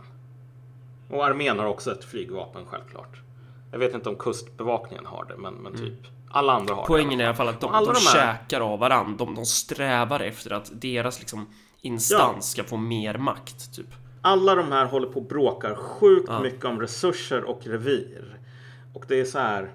[1.09, 3.21] Och armén har också ett flygvapen självklart.
[3.71, 7.23] Jag vet inte om kustbevakningen har det, men, men typ alla andra har Poängen det.
[7.23, 9.25] är i alla fall att de, alla de, de här- käkar av varandra.
[9.25, 11.47] De, de strävar efter att deras liksom
[11.81, 13.87] instans ska få mer makt, typ.
[14.21, 18.39] alla de här håller på och bråkar sjukt mycket om resurser och revir.
[18.93, 19.71] Och det är så här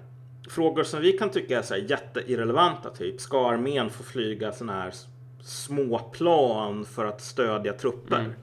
[0.49, 2.89] frågor som vi kan tycka är så här jätteirrelevanta.
[2.89, 4.93] Typ ska armén få flyga sådana här
[5.39, 8.35] s- små plan för att stödja trupper?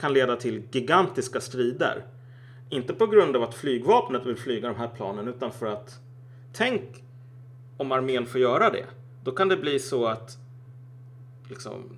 [0.00, 2.04] Kan leda till gigantiska strider.
[2.70, 5.98] Inte på grund av att flygvapnet vill flyga de här planen utan för att
[6.52, 6.82] tänk
[7.76, 8.84] om armén får göra det.
[9.24, 10.36] Då kan det bli så att
[11.48, 11.96] liksom,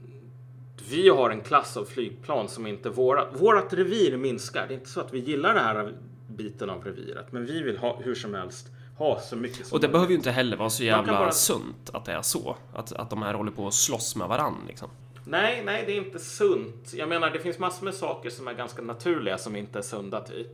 [0.90, 3.28] vi har en klass av flygplan som inte vårat.
[3.40, 4.66] Vårat revir minskar.
[4.68, 5.92] Det är inte så att vi gillar den här
[6.28, 8.68] biten av reviret, men vi vill ha hur som helst
[9.02, 11.90] ha så mycket som Och det behöver ju inte heller vara så jävla bara- sunt
[11.92, 12.56] att det är så.
[12.74, 14.88] Att, att de här håller på att slåss med varandra liksom.
[15.24, 16.92] Nej, nej, det är inte sunt.
[16.94, 20.20] Jag menar, det finns massor med saker som är ganska naturliga som inte är sunda,
[20.20, 20.50] typ.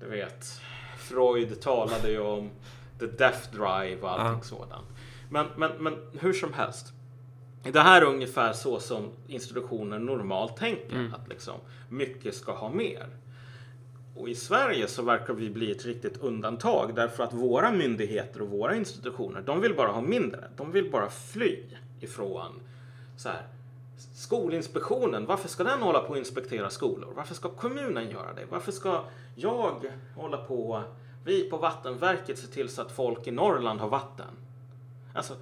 [0.00, 0.46] Du vet,
[0.98, 2.50] Freud talade ju om
[2.98, 4.42] the death drive och allting Ja.
[4.42, 4.86] sådant.
[5.30, 6.86] Men, men, men hur som helst.
[7.72, 11.12] Det här är ungefär så som institutioner normalt tänker.
[11.14, 11.54] Att liksom
[11.88, 13.06] mycket ska ha mer.
[14.20, 18.48] Och i Sverige så verkar vi bli ett riktigt undantag därför att våra myndigheter och
[18.48, 20.50] våra institutioner, de vill bara ha mindre.
[20.56, 21.58] De vill bara fly
[22.00, 22.60] ifrån
[23.16, 23.42] så här,
[24.14, 27.12] Skolinspektionen, varför ska den hålla på att inspektera skolor?
[27.16, 28.44] Varför ska kommunen göra det?
[28.50, 29.04] Varför ska
[29.34, 30.82] jag hålla på,
[31.24, 34.30] vi på Vattenverket se till så att folk i Norrland har vatten?
[35.14, 35.34] Alltså,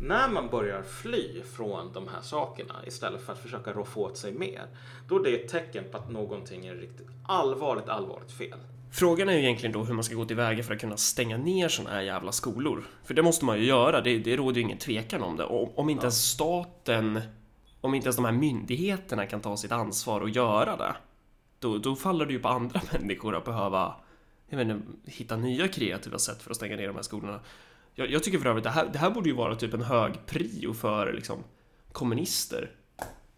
[0.00, 4.32] när man börjar fly från de här sakerna istället för att försöka rå åt sig
[4.32, 4.66] mer,
[5.08, 8.58] då är det ett tecken på att någonting är riktigt allvarligt, allvarligt fel.
[8.92, 11.68] Frågan är ju egentligen då hur man ska gå tillväga för att kunna stänga ner
[11.68, 12.84] såna här jävla skolor.
[13.04, 15.44] För det måste man ju göra, det, det råder ju ingen tvekan om det.
[15.44, 17.20] Och om inte ens staten,
[17.80, 20.94] om inte ens de här myndigheterna kan ta sitt ansvar och göra det,
[21.58, 23.94] då, då faller det ju på andra människor att behöva
[24.50, 27.40] jag vet inte, hitta nya kreativa sätt för att stänga ner de här skolorna.
[27.94, 30.26] Jag, jag tycker för övrigt det här, det här borde ju vara typ en hög
[30.26, 31.44] prio för liksom
[31.92, 32.70] kommunister.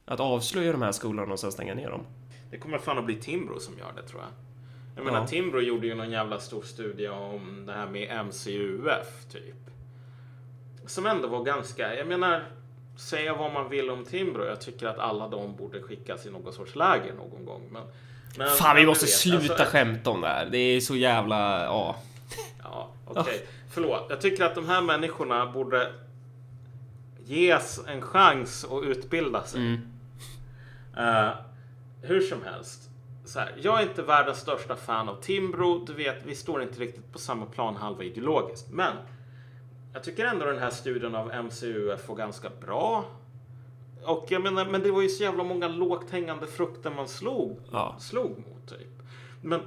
[0.04, 2.06] Att avslöja de här skolorna och sen stänga ner dem.
[2.50, 4.30] Det kommer fan att bli Timbro som gör det tror jag.
[4.96, 5.26] Jag menar Ja.
[5.26, 9.56] Timbro gjorde ju någon jävla stor studie om det här med MCUF typ.
[10.86, 12.44] Som ändå var ganska, jag menar,
[12.98, 14.44] säga vad man vill om Timbro.
[14.44, 17.68] Jag tycker att alla de borde skickas i någon sorts läger någon gång.
[17.70, 17.82] Men,
[18.38, 20.48] men, Fan, vi måste sluta alltså- skämta om det här.
[20.50, 21.64] Det är så jävla...
[21.64, 21.96] Ja.
[22.62, 23.46] Ja, okej.
[23.70, 24.06] Förlåt.
[24.08, 25.92] Jag tycker att de här människorna borde
[27.24, 29.60] ges en chans att utbilda sig.
[29.60, 29.80] Mm.
[30.96, 31.32] Eh,
[32.02, 32.88] hur som helst.
[33.24, 35.84] Så här, jag är inte världens största fan av Timbro.
[35.86, 38.70] Du vet, vi står inte riktigt på samma plan halva ideologiskt.
[38.70, 38.92] Men
[39.92, 43.04] jag tycker ändå den här studien av MCUF var ganska bra.
[44.04, 47.60] Och jag menar, men det var ju så jävla många lågt hängande frukter man slog,
[47.72, 47.96] Ja.
[48.00, 48.68] slog mot.
[48.68, 48.88] Typ.
[49.42, 49.60] Men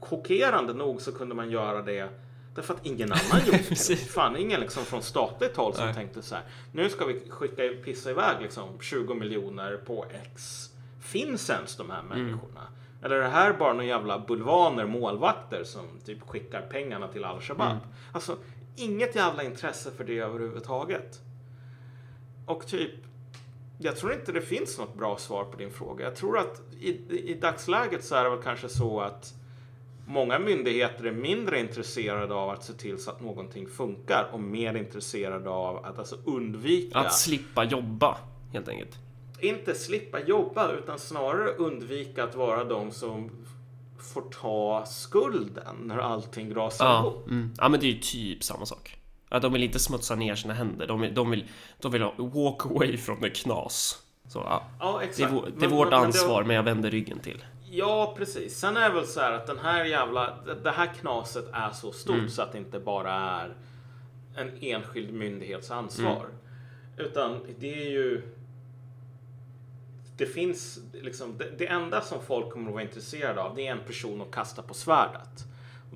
[0.00, 2.08] chockerande nog så kunde man göra det
[2.54, 3.96] därför att ingen annan gjorde det.
[4.10, 5.94] Fan, ingen liksom från statligt håll som Nej.
[5.94, 6.44] tänkte så här.
[6.72, 10.64] Nu ska vi skicka pissa iväg liksom 20 miljoner på X.
[11.00, 12.66] Finns ens de här människorna?
[13.02, 17.78] Eller är det här bara några jävla bulvaner, målvakter som typ skickar pengarna till Al-Shabaab?
[18.12, 18.36] Alltså,
[18.76, 21.20] inget jävla intresse för det överhuvudtaget.
[22.46, 22.90] Och typ,
[23.78, 26.04] jag tror inte det finns något bra svar på din fråga.
[26.04, 26.88] Jag tror att i,
[27.30, 29.34] i dagsläget så är det väl kanske så att
[30.08, 34.74] många myndigheter är mindre intresserade av att se till så att någonting funkar och mer
[34.74, 38.16] intresserade av att alltså undvika, Att slippa jobba,
[38.52, 38.96] helt enkelt.
[39.40, 43.30] inte slippa jobba utan snarare undvika att vara de som
[44.14, 47.26] får ta skulden när allting rasar Ja, ihop.
[47.26, 47.52] mm.
[47.58, 48.94] ja, men det är ju typ samma sak.
[49.30, 50.86] Ja, de vill inte smutsa ner sina händer.
[50.86, 51.44] De vill, de vill,
[51.80, 54.02] de vill ha walk away from the knas.
[54.28, 54.62] Så, ja.
[54.80, 55.32] Ja, Det är, exakt.
[55.58, 57.44] det är vårt men- men ansvar, men jag vänder ryggen till.
[57.70, 58.58] Ja, precis.
[58.58, 61.92] Sen är det väl så här att den här jävla, det- här knaset är så
[61.92, 62.28] stort Mm.
[62.28, 63.54] så att det inte bara är
[64.36, 66.24] en enskild myndighets ansvar.
[66.24, 67.06] Mm.
[67.10, 68.22] Utan det är ju...
[70.16, 73.72] Det finns liksom, det, det enda som folk kommer att vara intresserade av det är
[73.72, 75.44] en person att kasta på svärdet.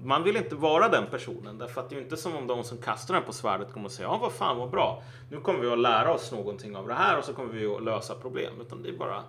[0.05, 2.64] Man vill inte vara den personen därför att det är ju inte som om de
[2.64, 5.03] som kastar den på svärdet kommer att säga ja vad fan vad bra.
[5.31, 7.83] Nu kommer vi att lära oss någonting av det här och så kommer vi att
[7.83, 8.53] lösa problem.
[8.61, 9.23] Utan det är bara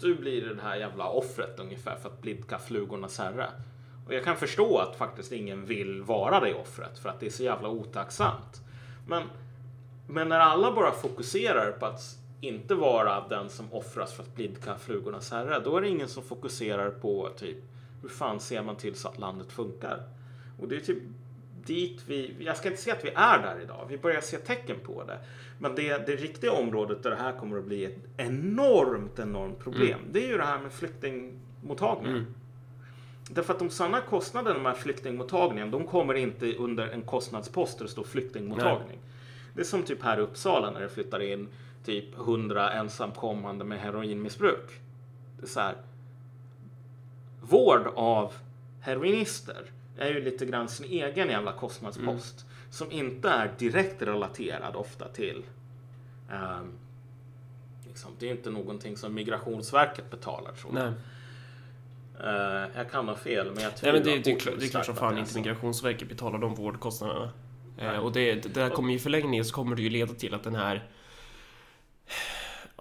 [0.00, 3.46] du blir det här jävla offret ungefär för att blidka flugornas herre.
[4.06, 7.30] Och jag kan förstå att faktiskt ingen vill vara det offret för att det är
[7.30, 8.60] så jävla otacksamt.
[9.08, 9.22] Men,
[10.08, 14.78] men när alla bara fokuserar på att inte vara den som offras för att blidka
[14.78, 17.56] flugornas herre, då är det ingen som fokuserar på typ
[18.02, 20.02] hur fan ser man till så att landet funkar?
[20.60, 21.02] Och det är typ
[21.66, 24.76] dit vi, jag ska inte säga att vi är där idag, vi börjar se tecken
[24.86, 25.18] på det.
[25.58, 30.00] Men det, det riktiga området där det här kommer att bli ett enormt, enormt problem,
[30.12, 32.26] det är ju det här med flyktingmottagningen.
[33.30, 37.90] Därför att de sanna kostnaderna med flyktingmottagningen, de kommer inte under en kostnadspost där det
[37.90, 38.98] står flyktingmottagning.
[39.54, 41.48] Det är som typ här i Uppsala när det flyttar in
[41.84, 44.80] typ 100 ensamkommande med heroinmissbruk.
[45.38, 45.74] Det är så här.
[47.40, 48.32] Vård av
[48.80, 55.08] heroinister är ju lite grann sin egen jävla kostnadspost som inte är direkt relaterad ofta
[55.08, 55.44] till
[56.30, 56.72] ehm,
[57.88, 60.84] liksom, det är inte någonting som Migrationsverket betalar tror jag.
[60.84, 60.92] Nej,
[62.20, 64.66] Eh, jag kan ha fel, men jag Nej tror men det, att det, klart, det
[64.66, 65.38] är klart som fan inte läsa.
[65.38, 67.30] Migrationsverket betalar de vårdkostnaderna.
[67.76, 67.86] Nej.
[67.86, 70.34] Eh, och det, det där kommer ju i förlängningen så kommer det ju leda till
[70.34, 70.88] att den här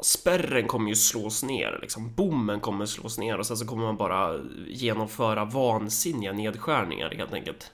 [0.01, 2.13] Spärren kommer ju slås ner, liksom.
[2.15, 7.71] bommen kommer slås ner och sen så kommer man bara genomföra vansinniga nedskärningar helt enkelt.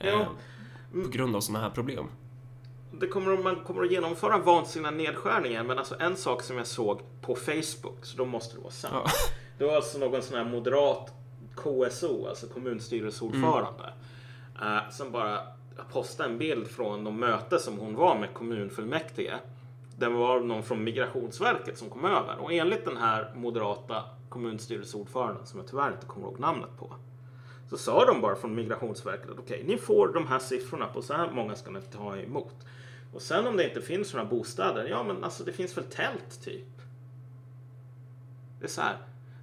[0.00, 0.26] Eh, Ja.
[1.04, 2.06] På grund av sådana här problem.
[3.00, 7.00] Det kommer, man kommer att genomföra vansinniga nedskärningar, men alltså en sak som jag såg
[7.22, 8.94] på Facebook, så då måste det vara sant.
[9.04, 9.10] Ja.
[9.58, 11.12] Det var alltså någon sån här moderat
[11.56, 13.92] KSO, alltså kommunstyrelseordförande,
[14.62, 15.40] eh, som bara
[15.92, 19.34] postade en bild från de möte som hon var med kommunfullmäktige.
[20.00, 25.60] Det var någon från Migrationsverket som kom över och enligt den här moderata kommunstyrelseordföranden, som
[25.60, 26.94] jag tyvärr inte kommer ihåg namnet på,
[27.70, 31.14] så sa de bara från Migrationsverket att okej, ni får de här siffrorna på så
[31.14, 32.54] här många ska ni ta emot.
[33.14, 36.44] Och sen om det inte finns några bostäder, ja men alltså det finns väl tält
[36.44, 36.82] typ.
[38.60, 38.96] Det är så här.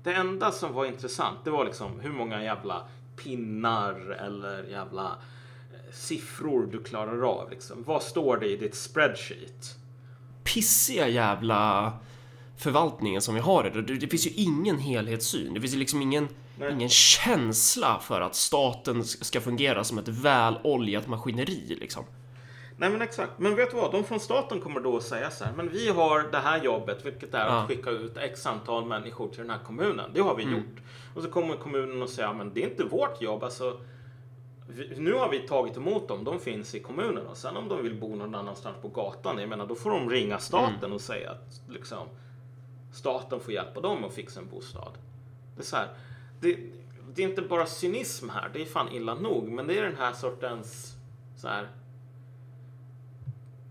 [0.03, 5.05] Det enda som var intressant, det var liksom hur många jävla pinnar eller jävla
[5.73, 7.49] eh, siffror du klarar av.
[7.49, 7.83] Liksom.
[7.83, 9.77] Vad står det i ditt spreadsheet?
[10.53, 11.91] Pissiga jävla
[12.57, 13.87] förvaltningen som vi har idag.
[13.87, 15.53] Det, det finns ju ingen helhetssyn.
[15.53, 16.27] Det finns ju liksom ingen,
[16.59, 16.71] Nej.
[16.73, 22.03] ingen känsla för att staten ska fungera som ett väloljat maskineri liksom.
[22.79, 23.31] Nej men exakt.
[23.37, 23.91] Men vet du vad?
[23.91, 25.53] De från staten kommer då att säga så här.
[25.53, 27.45] Men vi har det här jobbet, vilket är Ja.
[27.45, 30.11] att skicka ut x antal människor till den här kommunen.
[30.13, 30.77] Det har vi gjort.
[31.15, 33.43] Och så kommer kommunen och säger, men det är inte vårt jobb.
[33.43, 33.79] Alltså,
[34.97, 36.23] nu har vi tagit emot dem.
[36.23, 37.27] De finns i kommunen.
[37.27, 40.09] Och sen om de vill bo någon annanstans på gatan, jag menar, då får de
[40.09, 42.07] ringa staten och säga att liksom,
[42.93, 44.97] staten får hjälpa dem att fixa en bostad.
[45.55, 45.89] Det är så här.
[46.39, 46.59] Det,
[47.13, 48.49] det är inte bara cynism här.
[48.53, 49.49] Det är fan illa nog.
[49.49, 50.95] Men det är den här sortens
[51.35, 51.67] så här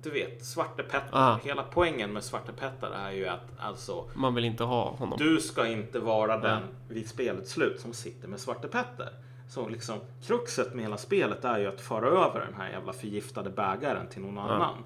[0.02, 1.08] du vet, Svarte Petter.
[1.12, 1.38] Ah.
[1.44, 5.18] Hela poängen med Svarte Petter är ju att alltså, Man vill inte ha honom.
[5.18, 9.12] du ska inte vara den vid spelets slut som sitter med Svarte Petter.
[9.48, 13.50] Så liksom, kruxet med hela spelet är ju att föra över den här jävla förgiftade
[13.50, 14.84] bägaren till någon annan.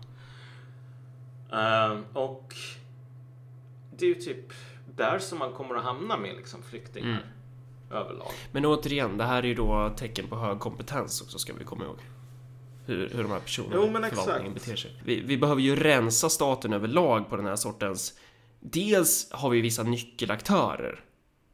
[1.53, 2.55] Ehm, och
[3.97, 4.53] det är ju typ
[4.97, 7.25] där som man kommer att hamna med liksom flyktingar
[7.91, 8.33] överlag.
[8.53, 11.85] Men återigen, det här är ju då tecken på hög kompetens också ska vi komma
[11.85, 11.99] ihåg.
[12.87, 15.03] Hur, hur de här personerna Jo, i men förvaltningen beter sig.
[15.05, 18.19] Vi, vi behöver ju rensa staten överlag på den här sortens...
[18.61, 21.05] Dels har vi vissa nyckelaktörer.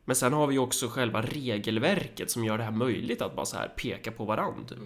[0.09, 3.47] Men sen har vi ju också själva regelverket som gör det här möjligt att bara
[3.47, 4.65] så här peka på varandra.
[4.69, 4.79] Typ.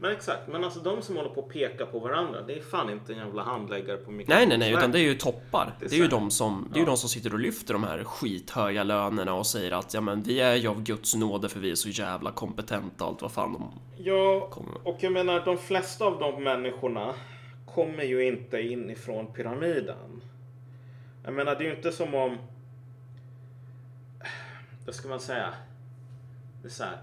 [0.00, 2.90] Men exakt, men alltså de som håller på att peka på varandra, det är fan
[2.90, 5.74] inte en jävla handläggare på Nej, nej, nej, utan det är ju toppar.
[5.80, 6.86] Det är Det är ju de som, det är Ja.
[6.86, 10.40] de som sitter och lyfter de här skithöga lönerna och säger att ja, men vi
[10.40, 13.52] är ju av Guds nåde för vi är så jävla kompetenta och allt vad fan
[13.52, 13.72] de
[14.04, 14.88] Ja, kommer.
[14.88, 17.14] och jag menar de flesta av de människorna
[17.74, 20.22] kommer ju inte inifrån pyramiden.
[21.24, 22.38] Jag menar det är ju inte som om...
[24.86, 25.54] Vad ska man säga?
[26.62, 26.98] Det är så här.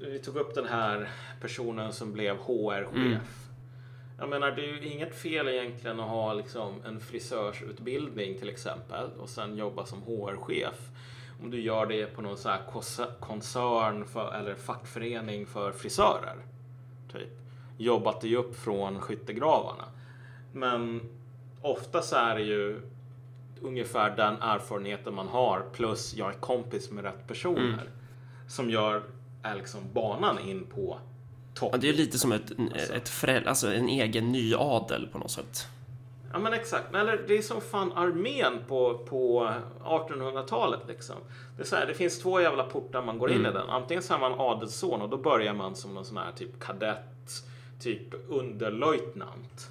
[0.00, 1.08] Vi tog upp den här
[1.40, 2.94] personen som blev HR-chef.
[2.94, 3.18] Mm.
[4.18, 9.10] Jag menar det är ju inget fel egentligen att ha liksom en frisörsutbildning till exempel
[9.18, 10.90] och sen jobba som HR-chef.
[11.42, 12.60] om du gör det på någon så här
[13.20, 16.36] koncern för, eller fackförening för frisörer.
[17.12, 17.28] Typ.
[17.78, 19.84] Jobbat dig upp från skyttegravarna.
[20.52, 21.00] Men
[21.62, 22.80] ofta så är det ju
[23.62, 27.90] ungefär den erfarenheten man har plus jag är kompis med rätt personer.
[28.48, 29.02] Som gör
[29.42, 30.98] är liksom banan in på
[31.54, 31.68] topp.
[31.72, 32.52] Ja, det är lite som ett,
[32.94, 35.66] ett föräldra, alltså en egen ny adel på något sätt.
[36.32, 36.94] Ja men exakt.
[36.94, 39.52] Eller det är som fan armén på, på
[39.84, 41.16] 1800-talet liksom.
[41.56, 43.70] Det, är så här, det finns två jävla portar man går in i den.
[43.70, 47.44] Antingen så är man adelsson och då börjar man som någon sån här typ kadett,
[47.80, 49.70] typ underlöjtnant.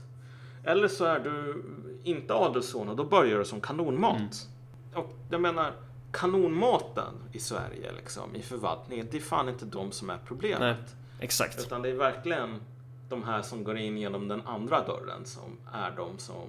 [0.64, 1.64] Eller så är du
[2.03, 4.47] inte adelsson och då börjar du som kanonmat.
[4.93, 5.74] Och jag menar,
[6.12, 10.60] kanonmaten i Sverige liksom, i förvaltningen, det är fan inte de som är problemet.
[10.62, 10.76] Nej,
[11.20, 11.60] exakt.
[11.60, 12.62] Utan det är verkligen
[13.10, 16.47] de här som går in genom den andra dörren som är de som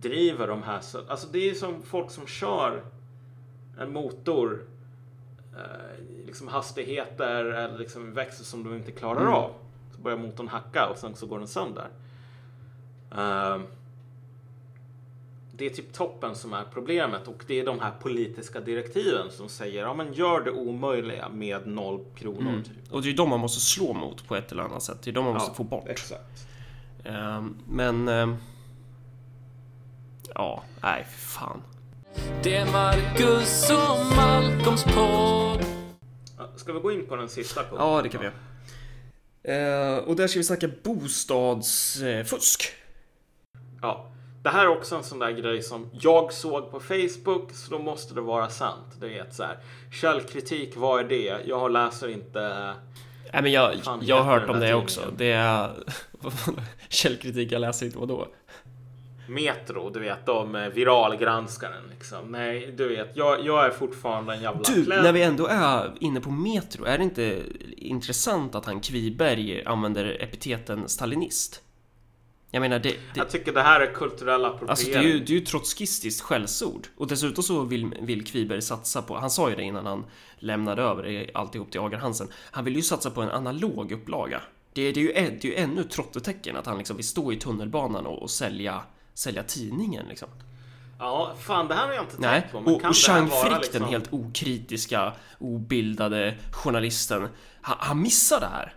[0.00, 0.80] driver de här.
[0.80, 2.82] så- Alltså det är som folk som kör
[3.78, 4.64] en motor
[5.56, 9.32] eh, liksom hastigheter eller liksom växel som de inte klarar Mm.
[9.34, 9.50] av.
[9.96, 11.88] Så börjar motorn hacka och sen så går den sönder.
[13.12, 13.58] Eh,
[15.52, 19.48] det är typ toppen som är problemet och det är de här politiska direktiven som
[19.48, 22.62] säger ja men gör det omöjliga med noll kronor.
[22.62, 22.92] Typ.
[22.92, 25.02] Och det är de man måste slå mot på ett eller annat sätt.
[25.02, 25.88] Det är de man måste få bort.
[25.88, 26.46] Exakt.
[27.04, 28.08] Ehm, men...
[28.08, 28.36] ehm,
[30.34, 31.62] ja, nej fan.
[32.42, 35.64] Det är Marcus och Malcolms podd.
[36.56, 37.86] Ska vi gå in på den sista punkten?
[37.86, 40.00] Ja, det kan vi göra.
[40.00, 42.62] Och där ska vi snacka bostadsfusk.
[43.82, 44.06] Ja.
[44.42, 47.78] Det här är också en sån där grej som jag såg på Facebook så då
[47.78, 48.86] måste det vara sant.
[49.00, 49.56] Det är ett så här
[49.92, 51.40] källkritik, vad är det?
[51.46, 52.74] Jag läser inte
[53.32, 55.00] Nej, men jag, jag har hört om det också.
[55.16, 55.70] Det är...
[56.88, 58.26] Källkritik, jag läser inte vadå?
[59.28, 62.18] Metro, du vet, de eh, viralgranskaren liksom.
[62.28, 65.02] Nej, du vet, jag, jag är fortfarande en jävla Du, kläm.
[65.02, 67.42] när vi ändå är inne på Metro, är det inte
[67.76, 71.62] intressant att han Kviberg använder epiteten stalinist?
[72.50, 74.70] Jag menar, det, det, Jag tycker det här är kulturell appropriering.
[74.70, 76.86] alltså det är ju, det är ju trotskistiskt skällsord.
[76.96, 80.04] Och dessutom så vill, vill Kviberg satsa på, han sa ju det innan han
[80.38, 82.28] lämnade över alltihop till Agar Hansen.
[82.50, 84.42] Han vill ju satsa på en analog upplaga.
[84.72, 87.32] Det, det, är, ju, det är ju ännu ett trottetecken att han liksom vill stå
[87.32, 88.82] i tunnelbanan och, och sälja,
[89.14, 90.28] sälja tidningen liksom.
[90.98, 92.60] Ja, fan det här har jag inte Nej, tänkt på.
[92.60, 97.28] men och, kan och Chang Frick, liksom- den helt okritiska, obildade journalisten,
[97.60, 98.74] han, han missar det här.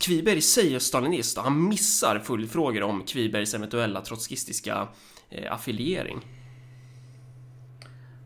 [0.00, 4.88] Kviberg säger stalinist och han missar fullfrågor om Kvibergs eventuella trotskistiska
[5.30, 6.20] eh, affiliering.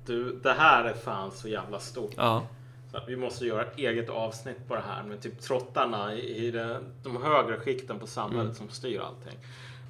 [0.06, 2.12] Du, det här är fan så jävla stort.
[2.16, 2.46] Ja,
[2.92, 6.50] Så vi måste göra ett eget avsnitt på det här med typ trottarna i, i
[6.50, 8.54] det, de högre skikten på samhället Mm.
[8.54, 9.38] som styr allting.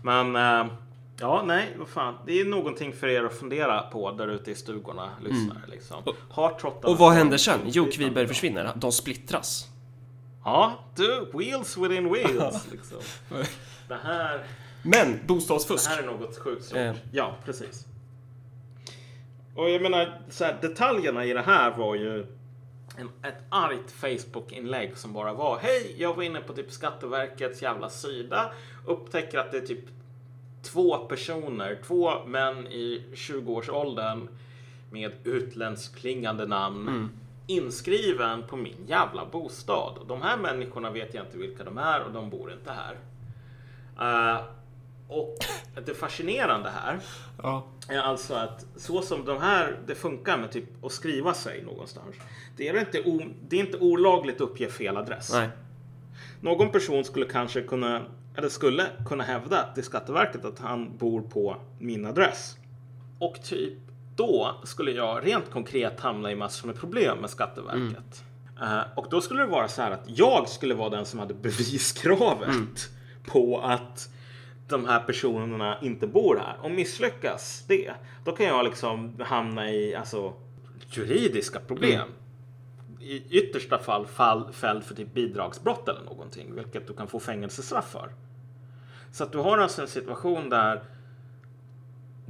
[0.03, 0.73] Men eh,
[1.21, 2.15] ja, nej, vad fan.
[2.27, 5.63] Det är någonting för er att fundera på där ute i stugorna, lyssnare.
[5.71, 6.03] Liksom.
[6.31, 6.93] Har trottarna Mm.
[6.93, 7.61] och vad händer sen?
[7.67, 7.87] Jo?
[7.93, 8.73] Kviberg försvinner.
[8.75, 9.69] De splittras.
[10.45, 12.69] Ja, du, wheels within wheels.
[12.73, 12.99] liksom.
[13.89, 14.45] Det här,
[14.83, 15.89] Men det bostadsfusk.
[15.91, 16.79] här är något sjukt stort.
[16.79, 16.95] Eh.
[17.13, 17.87] Ja, precis.
[19.57, 22.27] Och jag menar, så här, detaljerna i det här var ju
[22.97, 27.91] en, ett argt Facebook-inlägg som bara var Hej, jag var inne på typ Skatteverkets jävla
[27.91, 28.53] sida.
[28.87, 29.85] Upptäcker att det är typ
[30.63, 34.29] två personer, två män i 20-årsåldern
[34.91, 37.11] med utländskt klingande namn
[37.47, 39.99] inskriven på min jävla bostad.
[40.09, 42.97] De här människorna vet jag inte vilka de är och de bor inte här.
[44.35, 44.45] Eh,
[45.09, 45.37] och
[45.87, 46.99] det fascinerande här
[47.43, 47.67] Ja.
[47.89, 52.17] är alltså att så som de här, det funkar med typ att skriva sig någonstans.
[52.57, 55.33] Det är inte, o, det är inte olagligt att uppge fel adress.
[55.33, 55.49] Nej.
[56.41, 58.03] Någon person skulle kanske kunna,
[58.37, 62.57] eller skulle kunna hävda till Skatteverket att han bor på min adress.
[63.19, 63.79] Och typ
[64.17, 68.25] då skulle jag rent konkret hamna i massor med problem med Skatteverket.
[68.63, 71.35] Eh, och då skulle det vara så här att jag skulle vara den som hade
[71.35, 72.91] beviskravet
[73.27, 74.09] på att
[74.69, 76.57] de här personerna inte bor här.
[76.63, 77.93] Och misslyckas det,
[78.25, 80.33] då kan jag liksom hamna i alltså,
[80.91, 82.09] juridiska problem.
[83.01, 87.91] I yttersta fall, fall fälld för typ bidragsbrott eller någonting, vilket du kan få fängelsestraff
[87.91, 88.13] för.
[89.13, 90.83] Så att du har alltså en situation där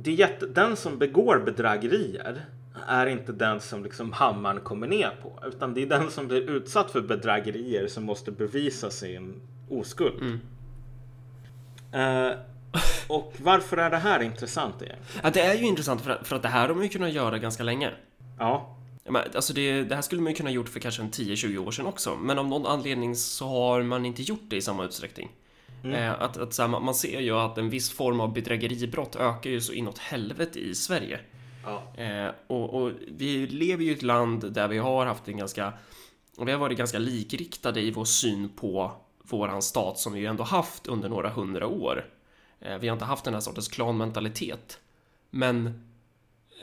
[0.02, 2.44] det är jätte, den som begår bedrägerier
[2.86, 6.50] är inte den som liksom hammaren kommer ner på, utan det är den som blir
[6.50, 10.40] utsatt för bedrägerier som måste bevisa sin oskuld.
[11.92, 12.30] Eh,
[13.08, 15.20] och varför är det här intressant egentligen?
[15.22, 17.12] Ja, det är ju intressant för att, för att det här har man ju kunnat
[17.12, 17.90] göra ganska länge.
[18.38, 21.10] Ja, Ja, men, Alltså det, det här skulle man ju kunna gjort för kanske en
[21.10, 24.60] 10-20 år sedan också, men av någon anledning så har man inte gjort det i
[24.60, 25.30] samma utsträckning.
[25.84, 29.50] Eh, att, att, här, man man ser ju att en viss form av bedrägeribrott ökar
[29.50, 31.20] ju så inåt helvete i Sverige.
[31.64, 32.02] Ja.
[32.02, 35.72] Eh, och, och vi lever ju i ett land där vi har haft en ganska,
[36.36, 40.26] och vi har varit ganska likriktade i vår syn på våran stat som vi ju
[40.26, 42.06] ändå haft under några hundra år.
[42.60, 44.78] Eh, vi har inte haft den här sortens klanmentalitet.
[45.30, 45.66] Men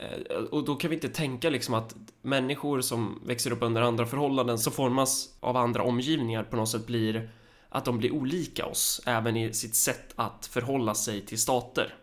[0.00, 4.06] eh, och då kan vi inte tänka liksom att människor som växer upp under andra
[4.06, 7.30] förhållanden som formas av andra omgivningar på något sätt blir
[7.70, 11.94] att de blir olika oss även i sitt sätt att förhålla sig till stater.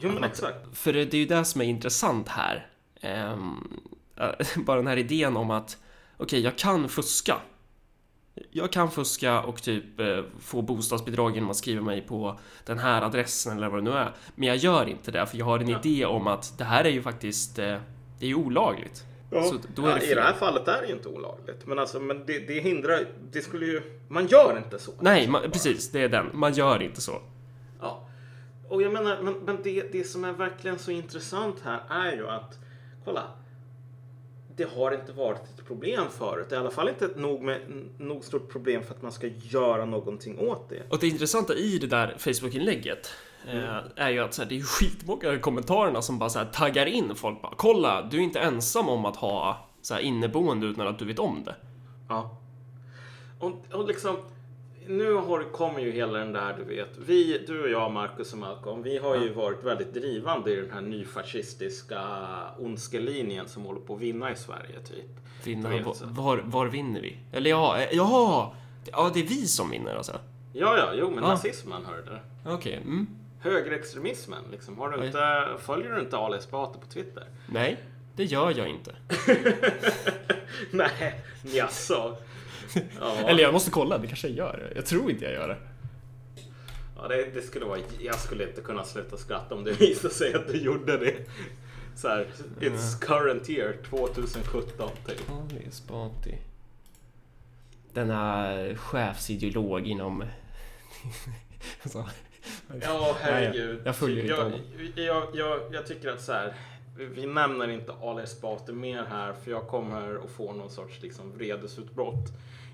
[0.00, 0.56] Jo men exakt.
[0.72, 2.66] För det är ju det som är intressant här.
[3.00, 3.80] Ehm,
[4.16, 4.28] äh,
[4.64, 5.76] bara den här idén om att
[6.16, 7.36] okej, jag kan fuska.
[8.50, 13.02] Jag kan fuska och typ eh, få bostadsbidrag genom att skriva mig på den här
[13.02, 14.14] adressen eller vad det nu är.
[14.34, 15.80] Men jag gör inte det för jag har en Ja.
[15.84, 17.78] idé om att det här är ju faktiskt, eh,
[18.18, 19.04] det är ju olagligt.
[19.42, 20.38] Så då är det I det här fel.
[20.38, 21.66] fallet är det ju inte olagligt.
[21.66, 23.82] Men alltså, men det, det hindrar Det skulle ju...
[24.08, 24.92] Man gör inte så.
[25.00, 26.30] Nej, man, precis, det är den.
[26.32, 27.20] Man gör inte så.
[27.80, 28.08] Ja.
[28.68, 32.28] Och jag menar, men, men det, det som är verkligen så intressant här är ju
[32.28, 32.58] att,
[33.04, 33.22] kolla.
[34.56, 36.52] Det har inte varit ett problem förut.
[36.52, 37.60] I alla fall inte ett nog, med,
[37.98, 40.82] nog stort problem för att man ska göra någonting åt det.
[40.88, 43.10] Och det intressanta i det där Facebook-inlägget
[43.48, 46.46] eh, är ju att så här, det är skitmånga i kommentarerna som bara så här,
[46.46, 50.66] taggar in folk bara Kolla, du är inte ensam om att ha så här, inneboende
[50.66, 51.54] utan att du vet om det.
[52.08, 52.38] Ja.
[53.40, 54.16] Och, och liksom,
[54.88, 58.38] nu har, kommer ju hela den där, du vet, vi, du och jag, Marcus och
[58.38, 62.00] Malcolm, vi har ju varit väldigt drivande i den här nyfascistiska
[62.58, 65.20] ondskelinjen som håller på att vinna i Sverige, typ.
[65.44, 65.68] Vinna,
[66.04, 67.16] var, var, vinner vi?
[67.32, 68.54] Eller ja, eh, ja,
[68.92, 70.12] ja, det är vi som vinner alltså.
[70.52, 71.28] Ja, ja, jo, men Ja.
[71.30, 72.50] nazismen, hörde du.
[72.50, 73.06] Okej, mm.
[73.46, 74.78] Högerextremismen, liksom.
[74.78, 77.24] Har du inte, följer du inte Ali Esbati på Twitter?
[77.46, 77.76] Nej,
[78.16, 78.96] det gör jag inte.
[80.70, 82.16] Nej, jaså?
[83.00, 84.72] Ja, Eller jag måste kolla, det kanske jag gör.
[84.76, 85.56] Jag tror inte jag gör det.
[86.96, 90.34] ja det, det skulle vara, jag skulle inte kunna sluta skratta om det visade sig
[90.34, 91.14] att du gjorde det.
[91.96, 92.26] Så här,
[92.60, 95.30] it's current year 2017 typ.
[95.30, 96.38] Ali Esbati.
[97.92, 100.24] Denna chefsideolog inom...
[101.82, 102.04] alltså,
[102.82, 103.80] Ja, herregud.
[103.84, 106.54] jag följer inte jag, jag, jag, jag tycker att så här,
[106.96, 111.32] vi- nämner inte Ali Esbati mer här för jag kommer att få någon sorts liksom
[111.38, 112.24] vredesutbrott.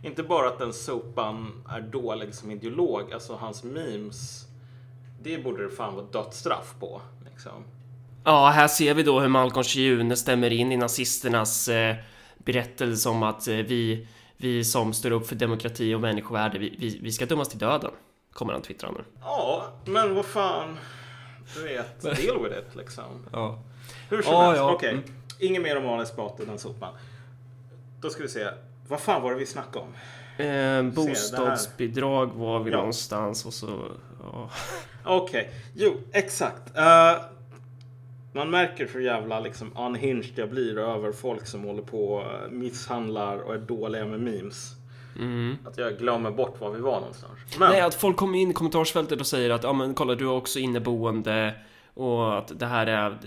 [0.05, 4.45] Inte bara att den sopan är dålig som ideolog, alltså hans memes.
[5.23, 7.01] Det borde det fan vara dödsstraff på.
[7.31, 7.64] Liksom.
[8.25, 11.97] Ja, här ser vi då hur Malcolm Schiune stämmer in i nazisternas eh,
[12.39, 14.07] berättelse om att eh, vi,
[14.37, 17.91] vi som står upp för demokrati och människovärde, vi, vi, vi ska dömas till döden.
[18.33, 19.05] Kommer han twittra nu.
[19.20, 20.78] Ja, men vad fan.
[21.55, 23.26] Du vet, deal with it liksom.
[23.33, 23.59] Ja.
[24.11, 24.72] Hur som Ja, helst, ja.
[24.74, 24.91] okej.
[24.91, 25.05] Mm.
[25.39, 26.95] Inget mer om Ali Esbati, den sopan.
[28.01, 28.49] Då ska vi se.
[28.89, 29.95] Vad fan var det vi snackade om?
[30.47, 32.76] Eh, bostadsbidrag var vi Ja.
[32.76, 33.93] någonstans och så...
[34.22, 34.51] Ja.
[35.05, 36.76] Okej, jo exakt.
[36.76, 37.16] Eh,
[38.33, 43.37] man märker hur jävla liksom unhinged jag blir över folk som håller på och misshandlar
[43.39, 44.74] och är dåliga med memes.
[45.66, 47.32] Att jag glömmer bort var vi var någonstans.
[47.58, 50.26] Men, Nej, att folk kommer in i kommentarsfältet och säger att ja men kolla du
[50.26, 51.54] har också inneboende
[51.94, 53.18] och att det här är...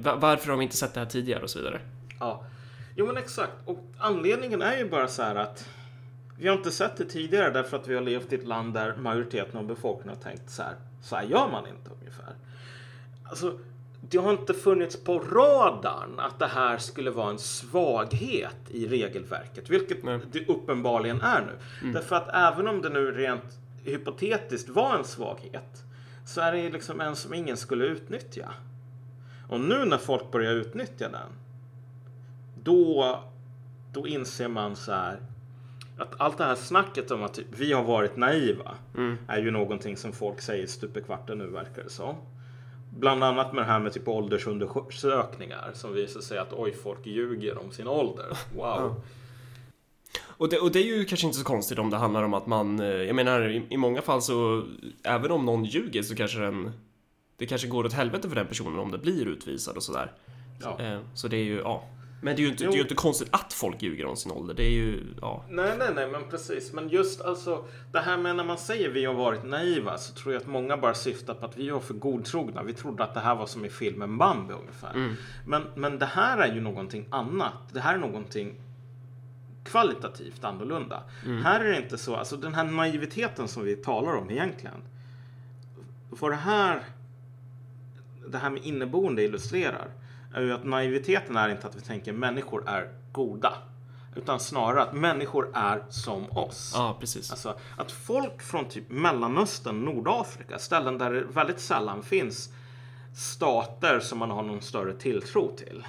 [0.00, 1.80] Va- Varför har vi inte sett det här tidigare och så vidare?
[2.20, 2.44] ja.
[2.96, 3.52] Jo men exakt.
[3.66, 5.68] Och anledningen är ju bara så här att
[6.38, 8.96] vi har inte sett det tidigare därför att vi har levt i ett land där
[8.96, 10.74] majoriteten av befolkningen har tänkt så här.
[11.02, 12.34] Så här gör man inte ungefär.
[13.24, 13.58] Alltså,
[14.00, 19.70] det har inte funnits på radarn att det här skulle vara en svaghet i regelverket,
[19.70, 20.20] vilket Nej.
[20.32, 21.92] det uppenbarligen är nu.
[21.92, 25.84] Därför att även om det nu rent hypotetiskt var en svaghet
[26.26, 28.54] så är det liksom en som ingen skulle utnyttja.
[29.48, 31.30] Och nu när folk börjar utnyttja den,
[32.62, 33.18] då,
[33.92, 35.20] då inser man så här
[35.98, 38.74] att allt det här snacket om att typ, vi har varit naiva
[39.28, 42.16] är ju någonting som folk säger stup i kvarten nu verkar det som.
[43.00, 47.58] Bland annat med det här med typ åldersundersökningar som visar sig att oj, folk ljuger
[47.58, 48.26] om sin ålder.
[48.56, 49.02] Wow.
[50.22, 52.46] Och det, och det är ju kanske inte så konstigt om det handlar om att
[52.46, 54.64] man, eh, jag menar i, i många fall så,
[55.02, 56.72] även om någon ljuger så kanske den,
[57.36, 60.12] det kanske går åt helvete för den personen om det blir utvisad och sådär.
[60.62, 60.80] Ja.
[60.80, 61.84] Eh, Så det är ju, ja.
[62.22, 62.70] Men det är ju inte, Jo.
[62.70, 64.54] det är ju inte konstigt att folk ljuger om sin ålder.
[64.54, 65.44] Det är ju, ja.
[65.48, 66.72] Nej, nej, nej, men precis.
[66.72, 70.34] Men just alltså det här med när man säger vi har varit naiva så tror
[70.34, 72.62] jag att många bara syftar på att vi var för godtrogna.
[72.62, 75.16] Vi trodde att det här var som i filmen Bambi ungefär.
[75.46, 77.52] Men, men det här är ju någonting annat.
[77.72, 78.54] Det här är någonting
[79.64, 81.02] kvalitativt annorlunda.
[81.42, 84.82] Här är det inte så, alltså den här naiviteten som vi talar om egentligen.
[86.10, 86.82] Vad det här,
[88.28, 89.88] det här med inneboende illustrerar
[90.34, 93.52] är ju att naiviteten är inte att vi tänker människor är goda.
[94.16, 96.72] Utan snarare att människor är som oss.
[96.74, 97.30] Ja, precis.
[97.30, 102.52] Alltså att folk från typ Mellanöstern, Nordafrika, ställen där det väldigt sällan finns
[103.14, 105.86] stater som man har någon större tilltro till.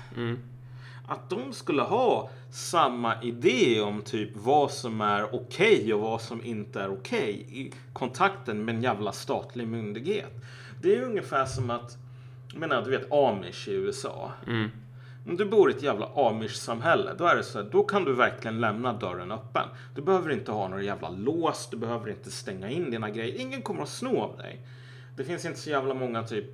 [1.07, 6.43] Att de skulle ha samma idé om typ vad som är okej och vad som
[6.43, 10.33] inte är okej i kontakten med en jävla statlig myndighet.
[10.81, 11.97] Det är ungefär som att,
[12.51, 14.31] jag menar du vet amish i USA.
[15.27, 18.13] Om du bor i ett jävla amish-samhälle, då är det så här, då kan du
[18.13, 19.67] verkligen lämna dörren öppen.
[19.95, 23.41] Du behöver inte ha några jävla lås, du behöver inte stänga in dina grejer.
[23.41, 24.59] Ingen kommer att sno av dig.
[25.17, 26.45] Det finns inte så jävla många typ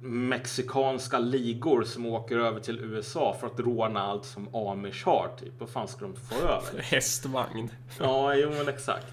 [0.00, 5.30] mexikanska ligor som åker över till USA för att råna allt som amish har.
[5.40, 5.52] Typ.
[5.58, 6.82] Vad fan ska de få över?
[6.82, 7.70] Hästvagn.
[7.98, 9.12] Ja, jo men exakt.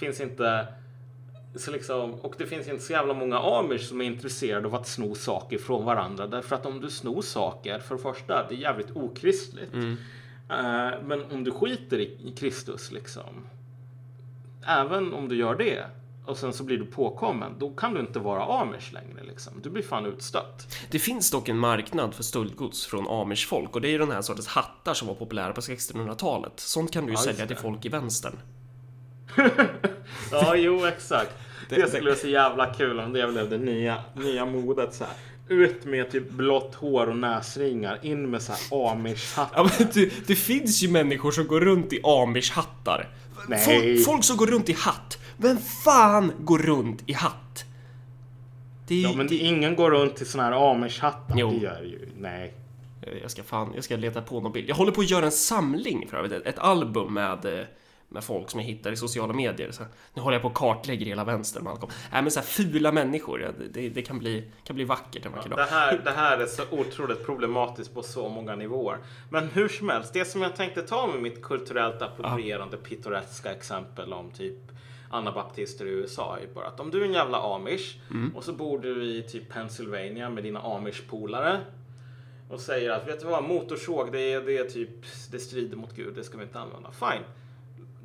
[0.00, 0.66] Finns inte...
[1.58, 4.88] Så liksom, och det finns inte så jävla många amish som är intresserade av att
[4.88, 6.26] sno saker från varandra.
[6.26, 9.74] Därför att om du snor saker, för det första, det är jävligt okristligt.
[10.50, 13.46] Eh, men om du skiter i, Kristus liksom.
[14.66, 15.84] Även om du gör det
[16.26, 19.52] och sen så blir du påkommen, då kan du inte vara amish längre liksom.
[19.62, 20.76] Du blir fan utstött.
[20.90, 24.22] Det finns dock en marknad för stöldgods från amish-folk och det är ju den här
[24.22, 26.52] sortens hattar som var populära på 1600-talet.
[26.56, 28.38] Sånt kan du ju Ja, sälja till folk i vänstern.
[30.30, 31.34] Ja, jo exakt.
[31.68, 35.04] Det, Det- skulle vara så jävla kul om det blev det nya, nya modet så
[35.04, 35.12] här.
[35.48, 39.70] Ut med typ blått hår och näsringar, in med så här amish-hattar.
[39.78, 43.06] Ja, det, det finns ju människor som går runt i amish-hattar.
[43.64, 45.18] Folk, folk som går runt i hatt.
[45.36, 47.64] Vem fan går runt i hatt?
[48.88, 48.94] Det.
[49.00, 51.34] Ja, men det, ingen går runt i såna här amish-hattar.
[51.36, 51.50] Jo.
[51.50, 52.54] Det gör ju, nej.
[53.22, 54.68] jag ska fan, jag ska leta på någon bild.
[54.68, 57.64] Jag håller på att göra en samling för övrigt, ett, ett album med, eh,
[58.08, 59.70] med folk som jag hittar i sociala medier.
[59.70, 59.82] Så
[60.14, 61.64] nu håller jag på att kartlägga hela vänstern.
[61.64, 61.92] Malcolm.
[62.12, 65.32] Nej, men så här fula människor, ja, det, det, kan, bli, kan bli vackert en
[65.32, 65.58] vacker dag.
[65.58, 68.98] Det här, det här är så otroligt problematiskt på så många nivåer.
[69.30, 74.12] Men hur som helst, det som jag tänkte ta med mitt kulturellt approprierande pittoreska exempel
[74.12, 74.58] om typ
[75.10, 77.98] anabaptister i USA är bara att om du är en jävla amish
[78.34, 81.60] och så bor du i typ Pennsylvania med dina amish-polare
[82.50, 84.90] och säger att vet du vad, motorsåg det är, det är typ,
[85.30, 86.90] det strider mot Gud, det ska vi inte använda.
[86.92, 87.24] Fine.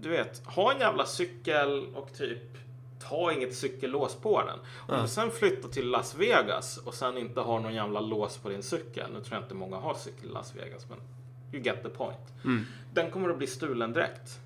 [0.01, 2.57] Du vet, ha en jävla cykel och typ
[3.09, 4.59] ta inget cykellås på den.
[4.87, 8.49] Om du sen flyttar till Las Vegas och sen inte har någon jävla lås på
[8.49, 9.09] din cykel.
[9.13, 10.97] Nu tror jag inte många har cykel i Las Vegas, men
[11.53, 12.33] you get the point.
[12.93, 14.39] Den kommer att bli stulen direkt.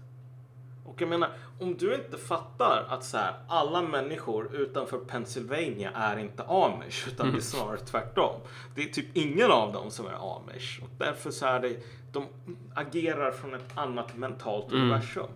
[0.86, 1.30] Och jag menar,
[1.60, 7.32] om du inte fattar att så här, alla människor utanför Pennsylvania är inte amish, utan
[7.32, 8.36] det är snarare tvärtom.
[8.76, 10.80] Det är typ ingen av dem som är amish.
[10.84, 11.78] Och därför så är det,
[12.12, 12.28] de
[12.76, 15.28] agerar från ett annat mentalt universum.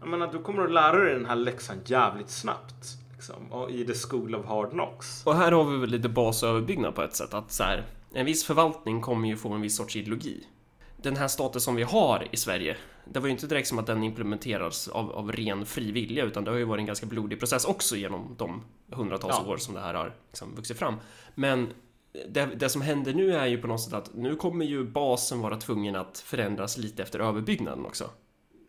[0.00, 2.74] Jag menar, du kommer att lära dig den här läxan jävligt snabbt.
[3.12, 5.26] Liksom, i the school of hard knocks.
[5.26, 8.44] Och här har vi väl lite basöverbyggnad på ett sätt att så här, en viss
[8.44, 10.46] förvaltning kommer ju få en viss sorts ideologi.
[11.02, 13.86] Den här staten som vi har i Sverige, det var ju inte direkt som att
[13.86, 17.38] den implementerades av, av ren fri vilja utan det har ju varit en ganska blodig
[17.38, 19.52] process också genom de hundratals Ja.
[19.52, 20.94] år som det här har liksom vuxit fram.
[21.34, 21.68] Men
[22.28, 25.40] det, det som händer nu är ju på något sätt att nu kommer ju basen
[25.40, 28.10] vara tvungen att förändras lite efter överbyggnaden också.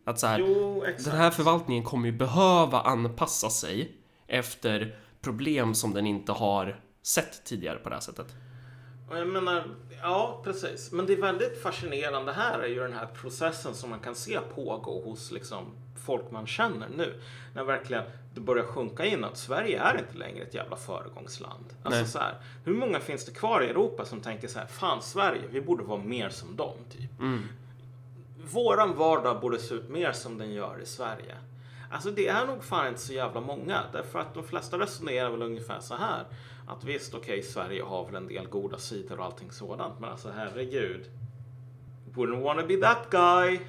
[0.08, 3.92] Att så här, Jo, den här förvaltningen kommer ju behöva anpassa sig
[4.28, 8.28] efter problem som den inte har sett tidigare på det här sättet.
[9.10, 9.64] Och jag menar,
[10.02, 10.92] ja precis.
[10.92, 14.40] Men det är väldigt fascinerande här är ju den här processen som man kan se
[14.56, 15.66] pågå hos liksom
[16.06, 17.22] folk man känner nu.
[17.56, 18.04] När verkligen
[18.34, 21.66] det börjar sjunka in att Sverige är inte längre ett jävla föregångsland.
[21.84, 22.10] Alltså Nej.
[22.10, 25.42] så här, hur många finns det kvar i Europa som tänker så här, fan Sverige,
[25.52, 27.12] vi borde vara mer som dem typ.
[28.52, 31.36] Våran vardag borde se ut mer som den gör i Sverige.
[31.92, 33.84] Alltså det är nog fan inte så jävla många.
[33.92, 36.26] Därför att de flesta resonerar väl ungefär så här.
[36.68, 40.00] Att visst, okej, Sverige har väl en del goda sidor och allting sådant.
[40.00, 41.10] Men alltså herregud.
[42.14, 43.60] Wouldn't wanna be that guy.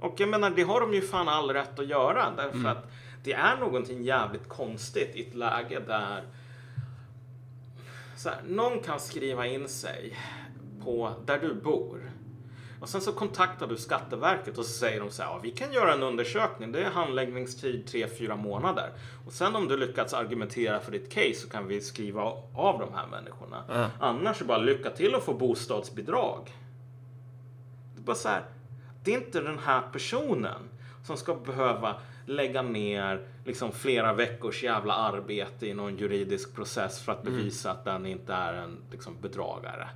[0.00, 2.32] Och jag menar, det har de ju fan all rätt att göra.
[2.36, 2.90] Därför att
[3.24, 6.24] det är någonting jävligt konstigt i ett läge där
[8.16, 10.16] så här, någon kan skriva in sig
[10.84, 12.10] på där du bor.
[12.80, 15.72] Och sen så kontaktar du Skatteverket och så säger de så här, ja, vi kan
[15.72, 18.90] göra en undersökning, det är handläggningstid 3-4 månader.
[19.26, 22.22] Och sen om du lyckats argumentera för ditt case så kan vi skriva
[22.54, 23.64] av de här människorna.
[23.68, 23.90] Ja.
[24.00, 26.52] Annars så bara lycka till att få bostadsbidrag.
[27.94, 28.44] Det är bara så här,
[29.04, 30.68] det är inte den här personen
[31.04, 37.12] som ska behöva lägga ner liksom flera veckors jävla arbete i någon juridisk process för
[37.12, 39.88] att bevisa att den inte är en liksom, bedragare.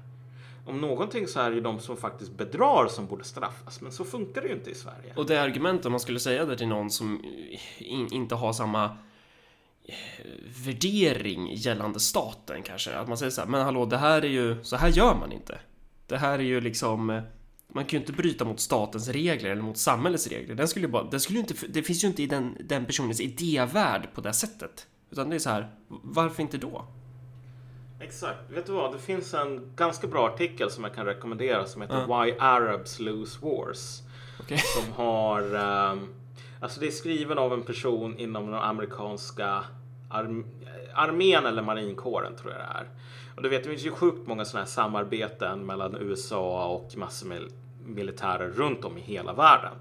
[0.66, 4.04] Om någonting så är det ju de som faktiskt bedrar som borde straffas, men så
[4.04, 5.14] funkar det ju inte i Sverige.
[5.16, 7.24] Och det argumentet man skulle säga det till någon som
[7.78, 8.84] in, inte har samma
[9.84, 9.94] eh,
[10.66, 12.96] värdering gällande staten kanske.
[12.96, 15.32] Att man säger så här, men hallå, det här är ju, så här gör man
[15.32, 15.58] inte.
[16.06, 17.22] Det här är ju liksom, eh,
[17.68, 20.54] man kan ju inte bryta mot statens regler eller mot samhällets regler.
[20.54, 22.86] Den skulle ju bara, den skulle ju inte, det finns ju inte i den, den
[22.86, 24.86] personens idévärld på det sättet.
[25.10, 26.86] Utan det är så här, varför inte då?
[28.04, 28.50] Exakt.
[28.50, 28.92] Vet du vad?
[28.92, 32.22] Det finns en ganska bra artikel som jag kan rekommendera som heter Ja.
[32.22, 34.02] Why Arabs Lose Wars.
[34.40, 34.58] Okej.
[34.58, 35.54] Som har...
[35.54, 36.08] ehm,
[36.60, 39.64] alltså det är skriven av en person inom den amerikanska
[40.08, 40.46] arm,
[40.94, 42.88] armén eller marinkåren tror jag det är.
[43.36, 47.26] Och du vet, det finns ju sjukt många sådana här samarbeten mellan USA och massor
[47.26, 47.42] med
[47.86, 49.74] militärer runt om i hela världen.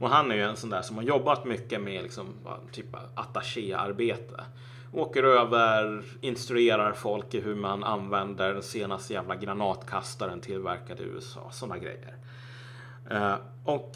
[0.00, 2.34] Och han är ju en sån där som har jobbat mycket med liksom,
[2.72, 4.44] typ attachéarbete.
[4.92, 11.48] Åker över, instruerar folk i hur man använder den senaste jävla granatkastaren tillverkad i USA.
[11.50, 12.14] Sådana grejer.
[13.10, 13.34] Eh,
[13.64, 13.92] och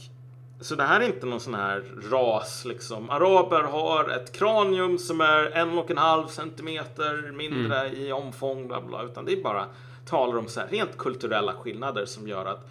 [0.61, 3.11] så det här är inte någon sån här ras liksom.
[3.11, 8.81] Araber har ett kranium som är en och en halv centimeter mindre i omfång, bla
[8.81, 9.67] bla, utan det är bara
[10.07, 12.71] talar om så här rent kulturella skillnader som gör att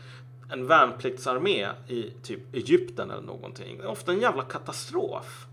[0.51, 5.45] en värnpliktsarmé i typ Egypten eller någonting är ofta en jävla katastrof.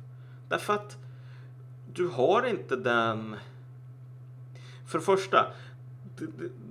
[0.48, 0.96] Därför att
[1.95, 3.36] du har inte den...
[4.86, 5.47] För det första,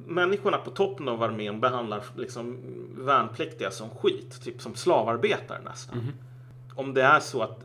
[0.08, 2.58] människorna på toppen av armén behandlar liksom
[2.98, 5.98] värnpliktiga som skit, typ som slavarbetare nästan.
[6.76, 7.60] Om det är så att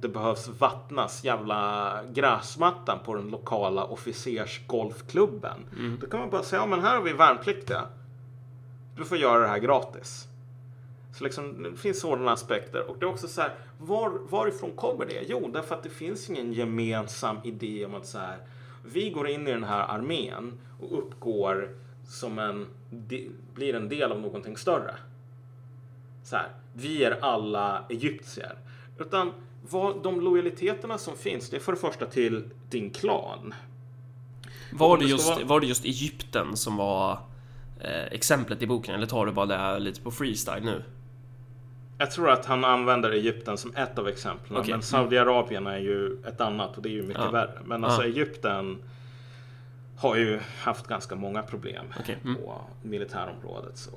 [0.00, 5.58] det behövs vattnas jävla gräsmattan på den lokala officersgolfklubben.
[6.00, 7.82] Då kan man bara säga, ja men här har vi värnpliktiga.
[8.96, 10.26] Du får göra det här gratis.
[11.12, 12.90] Så liksom, det finns sådana aspekter.
[12.90, 15.24] Och det är också så här, var, varifrån kommer det?
[15.28, 18.36] Jo, därför att det finns ingen gemensam idé om att så här,
[18.84, 21.68] vi går in i den här armén och uppgår
[22.08, 22.66] som en,
[23.54, 24.94] blir en del av någonting större.
[26.24, 28.58] Så här, vi är alla egyptier.
[28.98, 29.32] Utan
[29.70, 33.54] vad, de lojaliteterna som finns, det är för det första till din klan.
[34.72, 37.18] Var det, just, vara- var det just Egypten som var
[37.80, 38.94] eh, exemplet i boken?
[38.94, 40.82] Eller tar du bara det lite på freestyle nu?
[42.00, 44.58] Jag tror att han använder Egypten som ett av exemplen.
[44.60, 44.72] Okej.
[44.72, 47.30] Men Saudiarabien är ju ett annat och det är ju mycket Ja.
[47.30, 47.58] värre.
[47.64, 48.06] Men alltså Ja.
[48.08, 48.78] Egypten
[49.98, 52.36] har ju haft ganska många problem Okej, mm.
[52.36, 53.76] på militärområdet.
[53.78, 53.90] Så.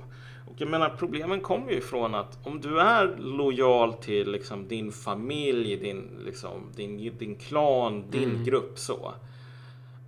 [0.47, 4.91] Och jag menar problemen kommer ju från att om du är lojal till liksom, din
[4.91, 8.43] familj, din, liksom, din, din klan, din Mm.
[8.43, 9.14] grupp så.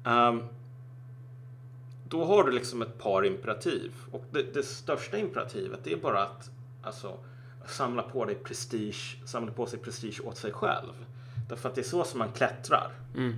[0.05, 0.43] ehm,
[2.09, 3.91] då har du liksom ett par imperativ.
[4.11, 6.49] Och det, det största imperativet är bara att
[6.83, 7.17] alltså,
[7.69, 10.93] samla på dig prestige, samla på sig prestige åt sig själv.
[11.49, 13.35] Därför att det är så som man klättrar Mm.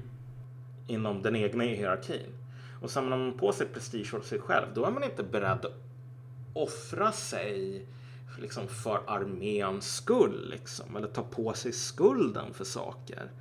[0.87, 2.33] inom den egna hierarkin.
[2.81, 5.81] Och samlar man på sig prestige åt sig själv, då är man inte beredd att
[6.53, 7.85] offra sig
[8.39, 10.49] liksom, för arméns skull.
[10.49, 13.31] Liksom, eller ta på sig skulden för saker.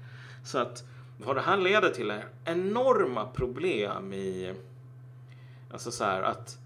[0.44, 0.84] Så att
[1.18, 4.54] vad det här leder till är enorma problem i
[5.70, 6.58] Alltså så här att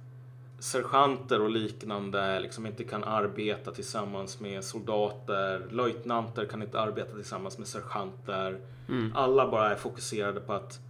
[0.61, 5.67] sergeanter och liknande liksom inte kan arbeta tillsammans med soldater.
[5.71, 8.61] Löjtnanter kan inte arbeta tillsammans med sergeanter.
[9.15, 10.81] Alla bara är fokuserade på att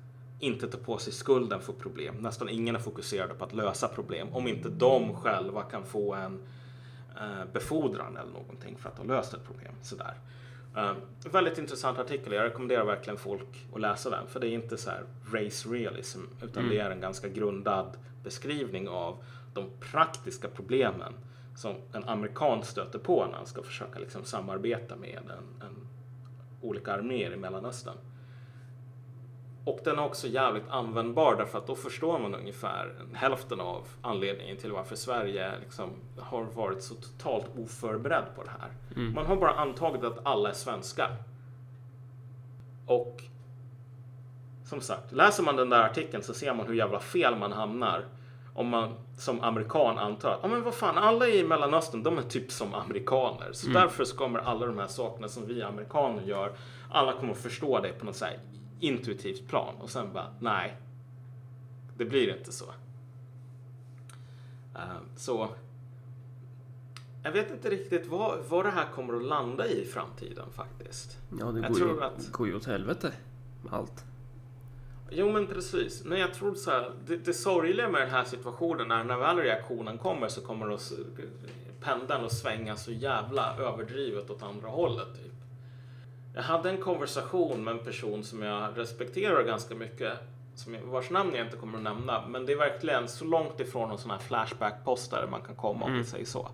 [0.41, 2.15] inte ta på sig skulden för problem.
[2.15, 6.43] Nästan ingen är fokuserad på att lösa problem om inte de själva kan få en
[7.17, 9.73] eh, befordran eller någonting för att ha löst ett problem.
[9.83, 10.15] Sådär.
[10.77, 10.93] Eh,
[11.33, 12.33] väldigt intressant artikel.
[12.33, 14.27] Jag rekommenderar verkligen folk att läsa den.
[14.27, 14.91] För det är inte så
[15.33, 16.21] race realism.
[16.43, 19.23] Utan det är en ganska grundad beskrivning av
[19.55, 21.13] de praktiska problemen
[21.57, 25.89] som en amerikan stöter på när han ska försöka liksom samarbeta med en, en
[26.61, 27.97] olika arméer i Mellanöstern.
[29.65, 34.57] Och den är också jävligt användbar därför att då förstår man ungefär hälften av anledningen
[34.57, 38.71] till varför Sverige liksom har varit så totalt oförberedd på det här.
[39.15, 41.17] Man har bara antagit att alla är svenskar.
[42.87, 43.23] Och
[44.65, 48.05] som sagt, läser man den där artikeln så ser man hur jävla fel man hamnar
[48.55, 52.23] om man som amerikan antar att ja, men vad fan, alla i Mellanöstern, de är
[52.23, 53.53] typ som amerikaner.
[53.53, 56.53] Så därför så kommer alla de här sakerna som vi amerikaner gör,
[56.91, 58.27] alla kommer att förstå det på något så
[58.81, 59.75] intuitivt plan.
[59.81, 60.77] Och sen bara, nej,
[61.97, 62.65] det blir inte så.
[64.75, 64.81] Eh,
[65.17, 65.49] så
[67.23, 71.19] jag vet inte riktigt vad, vad det här kommer att landa i i framtiden faktiskt.
[71.39, 73.13] Ja, det Jag går, tror ju, att- går ju åt helvete
[73.63, 74.05] med allt.
[75.13, 76.05] Jo men precis.
[76.05, 79.37] Nej, jag tror så här, det, det sorgliga med den här situationen är när väl
[79.37, 80.93] reaktionen kommer så kommer det att
[81.81, 85.15] pendeln att svänga så jävla överdrivet åt andra hållet.
[85.15, 85.33] Typ.
[86.35, 90.13] Jag hade en konversation med en person som jag respekterar ganska mycket,
[90.55, 93.61] som jag, vars namn jag inte kommer att nämna, men det är verkligen så långt
[93.61, 96.49] ifrån en sån här flashback-postare man kan komma om vi säger så.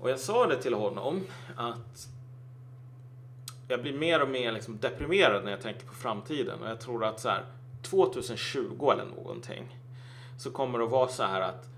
[0.00, 1.20] Och jag sa det till honom
[1.56, 2.08] att
[3.68, 6.62] jag blir mer och mer liksom deprimerad när jag tänker på framtiden.
[6.62, 7.44] Och jag tror att så här,
[7.82, 9.78] 2020 eller någonting
[10.38, 11.68] så kommer det att vara så här att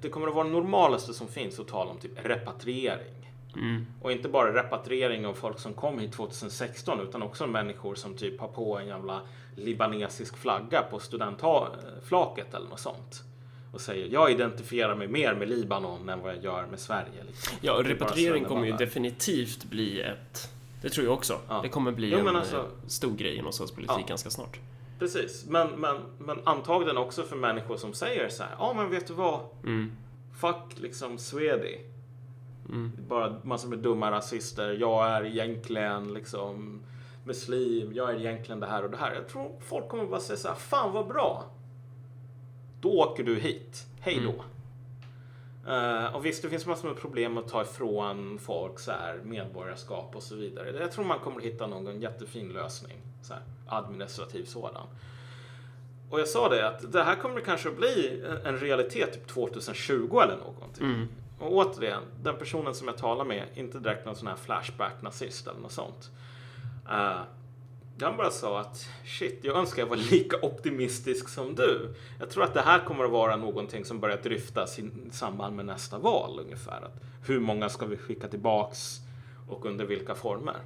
[0.00, 3.32] det kommer att vara det normalaste som finns att tala om typ repatriering.
[4.02, 8.40] Och inte bara repatriering av folk som kom hit 2016 utan också människor som typ
[8.40, 9.20] har på en jävla
[9.56, 13.22] libanesisk flagga på studentflaket eller något sånt.
[13.72, 17.24] Och säger jag identifierar mig mer med Libanon än vad jag gör med Sverige.
[17.26, 17.58] Liksom.
[17.60, 20.50] Ja, repatriering kommer ju definitivt bli ett...
[20.82, 21.38] Det tror jag också.
[21.48, 21.60] Ja.
[21.62, 24.06] Det kommer bli Jo, en alltså- stor grej inom svensk politik Ja.
[24.08, 24.60] ganska snart.
[24.98, 28.54] Precis, men, men, men antagligen också för människor som säger så här.
[28.58, 29.40] Ja, men vet du vad?
[29.64, 29.92] Mm.
[30.40, 31.80] Fuck liksom Swedi.
[33.08, 34.72] Bara massor med dumma rasister.
[34.80, 36.82] Jag är egentligen liksom
[37.24, 37.92] muslim.
[37.94, 39.14] Jag är egentligen det här och det här.
[39.14, 40.54] Jag tror folk kommer bara säga så här.
[40.54, 41.44] Fan vad bra.
[42.80, 43.86] Då åker du hit.
[44.00, 44.44] Hej då.
[45.68, 50.16] Eh, och visst, det finns massor med problem att ta ifrån folk så här, medborgarskap
[50.16, 50.76] och så vidare.
[50.80, 52.96] Jag tror man kommer hitta någon jättefin lösning.
[53.22, 54.86] Så här, administrativ sådan.
[56.10, 60.20] Och jag sa det att det här kommer kanske att bli en- realitet typ 2020
[60.20, 60.86] eller någonting.
[61.38, 65.60] Och återigen, den personen som jag talar med, inte direkt någon sån här flashback-nazist eller
[65.60, 66.10] något sånt.
[66.90, 67.20] Uh,
[68.06, 71.94] han bara sa att shit, jag önskar jag var lika optimistisk som du.
[72.18, 75.66] Jag tror att det här kommer att vara någonting som börjar dryftas i samband med
[75.66, 76.82] nästa val ungefär.
[76.82, 78.96] Att hur många ska vi skicka tillbaks
[79.48, 80.56] och under vilka former?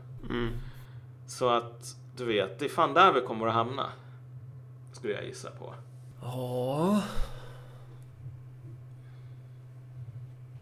[1.27, 3.93] Så att du vet, det är fan där vi kommer att hamna.
[4.93, 5.75] Skulle jag gissa på.
[6.23, 7.03] Ja...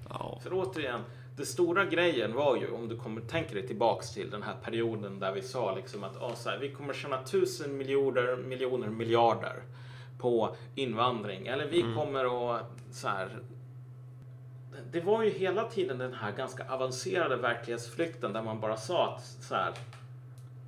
[0.08, 0.38] Ja.
[0.42, 1.00] För återigen,
[1.36, 5.18] det stora grejen var ju, om du kommer tänka dig tillbaks till den här perioden
[5.18, 9.62] där vi sa liksom att ah, här, vi kommer tjäna tusen miljoner, miljoner, miljarder
[10.18, 11.46] på invandring.
[11.46, 13.38] Eller vi kommer att så här.
[14.92, 19.24] Det var ju hela tiden den här ganska avancerade verklighetsflykten där man bara sa att
[19.24, 19.72] så här,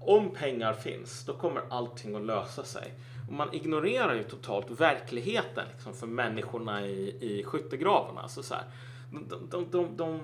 [0.00, 2.92] om pengar finns, då kommer allting att lösa sig.
[3.28, 8.20] Och man ignorerar ju totalt verkligheten liksom, för människorna i, i skyttegravarna.
[8.20, 8.64] Alltså, så här,
[9.10, 10.20] de, de, de, de,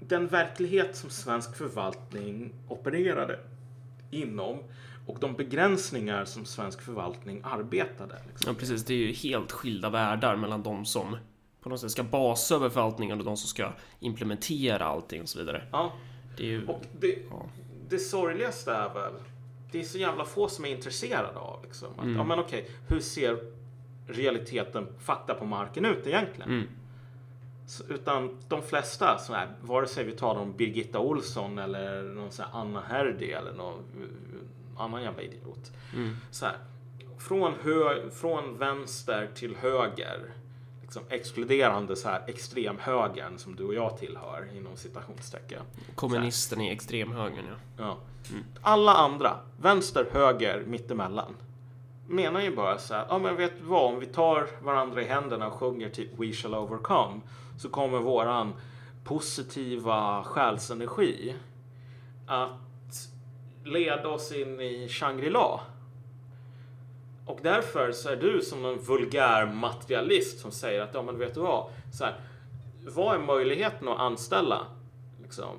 [0.00, 3.38] den verklighet som svensk förvaltning opererade
[4.10, 4.58] inom
[5.06, 8.14] och de begränsningar som svensk förvaltning arbetade.
[8.28, 8.48] Liksom.
[8.48, 8.84] ja, precis.
[8.84, 11.16] Det är ju helt skilda världar mellan de som
[11.62, 15.38] på något sätt ska basa över förvaltningen och de som ska implementera allting och så
[15.38, 15.62] vidare.
[15.72, 15.92] Ja,
[16.36, 16.66] Det är ju...
[16.66, 17.46] och det, Ja.
[17.88, 19.12] det sorgligaste är väl,
[19.72, 21.88] det är så jävla få som är intresserade av liksom.
[21.96, 22.16] Att, Mm.
[22.16, 23.38] Ja men okej, hur ser
[24.08, 26.50] realiteten, fakta på marken ut egentligen?
[26.50, 26.68] Mm.
[27.88, 32.44] Utan de flesta, så här, vare sig vi talar om Birgitta Olsson eller någon sån
[32.44, 33.82] här Anna Herdy eller någon
[34.78, 35.72] annan jävla idiot.
[35.94, 36.16] Mm.
[36.30, 36.56] Så här,
[37.18, 40.20] från, hö, från vänster till höger,
[40.82, 45.62] liksom exkluderande så här extremhögern som du och jag tillhör inom citationstecken.
[45.94, 47.84] Kommunisten i extremhögern, ja.
[47.84, 47.96] Ja.
[48.62, 51.36] Alla andra, vänster, höger, mittemellan,
[52.08, 55.04] menar ju bara så här, ja men vet du vad, om vi tar varandra i
[55.04, 57.20] händerna och sjunger typ We shall overcome
[57.58, 58.52] så kommer våran
[59.04, 61.34] positiva själsenergi
[62.26, 63.08] att
[63.64, 65.60] leda oss in i Shangri-La.
[67.26, 71.34] Och därför så är du som en vulgär materialist som säger att ja men vet
[71.34, 72.14] du vad, så här,
[72.84, 74.66] vad är möjligheten att anställa
[75.22, 75.56] liksom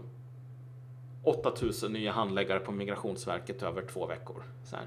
[1.23, 4.43] 8000 nya handläggare på Migrationsverket över två veckor.
[4.63, 4.85] Så här.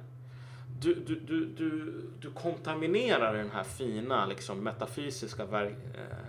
[0.80, 6.26] Du, du, du, du, du kontaminerar den här fina liksom, metafysiska ver- eh,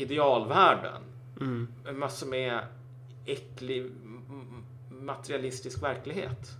[0.00, 1.02] idealvärlden
[1.84, 2.60] med massor med
[3.26, 3.90] äcklig
[4.90, 6.50] materialistisk verklighet.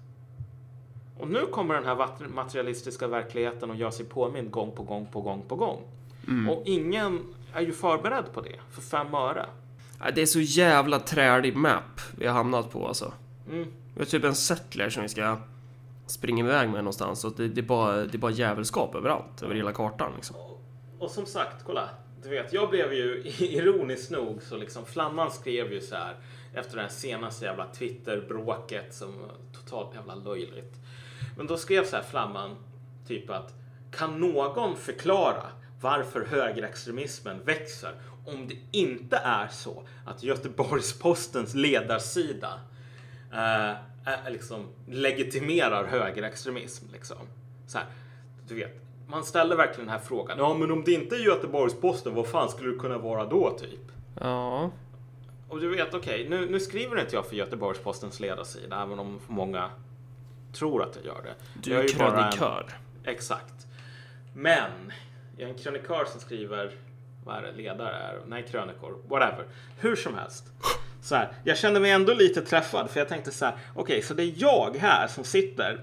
[1.19, 5.21] Och nu kommer den här materialistiska verkligheten att göra sig påmind gång på gång på
[5.21, 5.83] gång på gång.
[6.49, 9.47] Och ingen är ju förberedd på det för fem öre.
[10.15, 13.13] Det är så jävla trälig map vi har hamnat på alltså.
[13.51, 13.69] Mm.
[13.95, 15.37] Vi har typ en settler som vi ska
[16.07, 19.55] springa iväg med någonstans och det, det, är, bara, det är bara jävelskap överallt, över
[19.55, 20.37] hela kartan liksom.
[20.99, 21.89] Och som sagt, kolla.
[22.23, 26.17] Du vet, jag blev ju ironiskt nog så liksom Flamman skrev ju så här
[26.55, 30.75] efter det här senaste jävla Twitter-bråket som var totalt jävla löjligt.
[31.37, 32.57] Men då skrev så här Flamman
[33.09, 33.55] typ att
[33.93, 35.47] kan någon förklara
[35.81, 37.95] varför högerextremismen växer
[38.27, 42.61] om det inte är så att Göteborgs-Postens ledarsida
[43.33, 46.87] eh, är liksom legitimerar högerextremism.
[46.93, 47.17] Liksom.
[47.67, 47.87] Så här,
[48.49, 50.39] du vet, man ställer verkligen den här frågan.
[50.39, 53.81] Ja, men om det inte är Göteborgs-Posten, vad fan skulle det kunna vara då, typ?
[54.21, 54.71] Ja,
[55.49, 59.71] Och du vet, okej, nu, nu skriver inte jag för Göteborgs-Postens ledarsida, även om många
[60.53, 61.35] tror att jag gör det.
[61.63, 62.67] du är ju bara en- krönikör.
[63.05, 63.55] Exakt.
[64.35, 64.93] Men
[65.37, 66.71] jag är en krönikör som skriver,
[67.25, 69.45] vad är det, ledare är, nej krönikor, whatever.
[69.79, 70.45] Hur som helst.
[71.03, 74.15] Så här, jag kände mig ändå lite träffad för jag tänkte så här, okej, så
[74.15, 75.81] det är jag här som sitter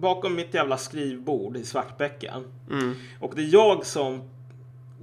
[0.00, 2.44] bakom mitt jävla skrivbord i Svartbäcken.
[3.20, 4.22] Och det är jag som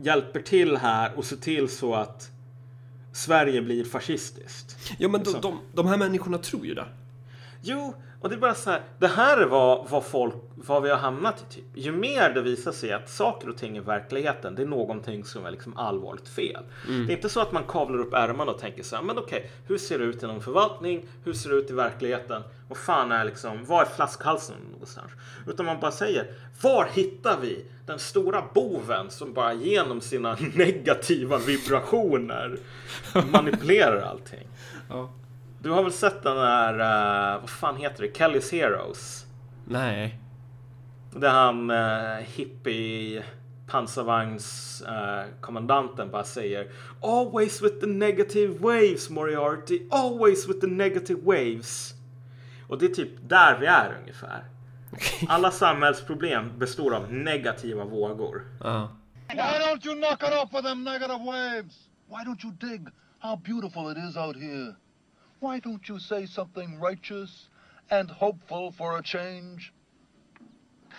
[0.02, 2.32] hjälper till här och ser till så att
[3.14, 4.78] Sverige blir fascistiskt.
[4.98, 5.40] Ja, men de, Så.
[5.40, 6.86] de, de här människorna tror ju det.
[7.62, 8.82] Jo, och det är bara så här.
[9.00, 11.54] Det här är vad, vad folk, vad vi har hamnat i.
[11.54, 11.66] Typ.
[11.74, 15.46] Ju mer det visar sig att saker och ting i verkligheten, det är någonting som
[15.46, 16.64] är liksom allvarligt fel.
[17.08, 19.52] Det är inte så att man kavlar upp ärmarna och tänker så här, men okej,
[19.68, 21.06] hur ser det ut inom förvaltning?
[21.24, 22.42] Hur ser det ut i verkligheten?
[22.70, 25.12] Vad fan är liksom, vad är flaskhalsen någonstans?
[25.48, 26.28] Utan man bara säger,
[26.62, 32.60] var hittar vi den stora boven som bara genom sina negativa vibrationer
[33.32, 34.48] manipulerar allting?
[34.90, 35.10] Ja.
[35.66, 39.26] Du har väl sett den där, eh, vad fan heter det, Kelly's Heroes?
[39.68, 40.20] Nej.
[41.12, 43.24] Där han uh, hippie
[43.68, 51.22] pansarvagns eh, kommandanten bara säger Always with the negative waves Moriarty, always with the negative
[51.22, 51.94] waves.
[52.68, 54.44] Och det är typ där vi är ungefär.
[55.28, 58.46] Alla samhällsproblem består av negativa vågor.
[58.64, 58.90] Ja.
[59.28, 61.90] Why don't you knock it off with them negative waves?
[62.10, 62.86] Why don't you dig
[63.20, 64.76] how beautiful it is out here?
[65.46, 67.50] Why don't you say something righteous
[67.90, 69.72] and hopeful for a change?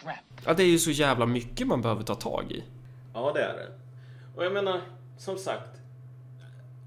[0.02, 0.14] Crap.
[0.44, 2.64] ja, det är ju så jävla mycket man behöver ta tag i.
[3.14, 3.72] Ja, det är det.
[4.36, 4.80] Och jag menar,
[5.18, 5.70] som sagt.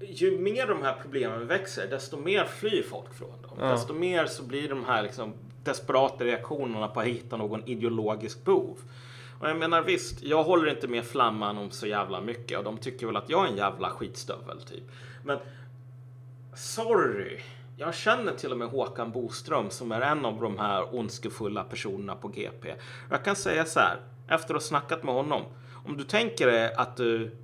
[0.08, 3.56] Ju mer de här problemen växer, desto mer flyr folk från dem.
[3.58, 3.66] Ja.
[3.66, 5.34] Desto mer så blir de här liksom
[5.64, 8.78] desperata reaktionerna på att hitta någon ideologisk bov.
[9.40, 12.78] Och jag menar visst, jag håller inte med Flamman om så jävla mycket och de
[12.78, 14.84] tycker väl att jag är en jävla skitstövel typ.
[15.24, 15.38] Men
[16.60, 17.40] sorry.
[17.76, 22.14] Jag känner till och med Håkan Boström som är en av de här ondskefulla personerna
[22.14, 22.74] på GP.
[23.10, 23.96] Jag kan säga så här,
[24.28, 25.42] efter att ha snackat med honom.
[25.86, 27.36] Om du tänker dig att du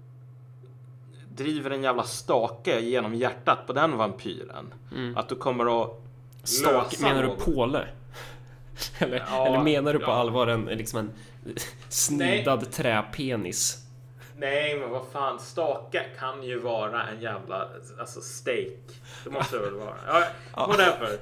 [1.35, 4.75] driver en jävla stake genom hjärtat på den vampyren.
[5.17, 6.03] Att du kommer att
[6.43, 7.53] Stak, lösa menar du.
[7.53, 7.89] Påle?
[8.99, 10.15] Eller, Ja, eller menar du på ja.
[10.15, 11.11] allvar en, liksom en
[11.89, 13.86] snidad träpenis?
[14.39, 15.39] Nej, men vad fan.
[15.39, 17.69] Stake kan ju vara en jävla
[17.99, 19.03] alltså steak.
[19.25, 19.97] Det måste det väl vara.
[20.07, 21.19] Ja, whatever.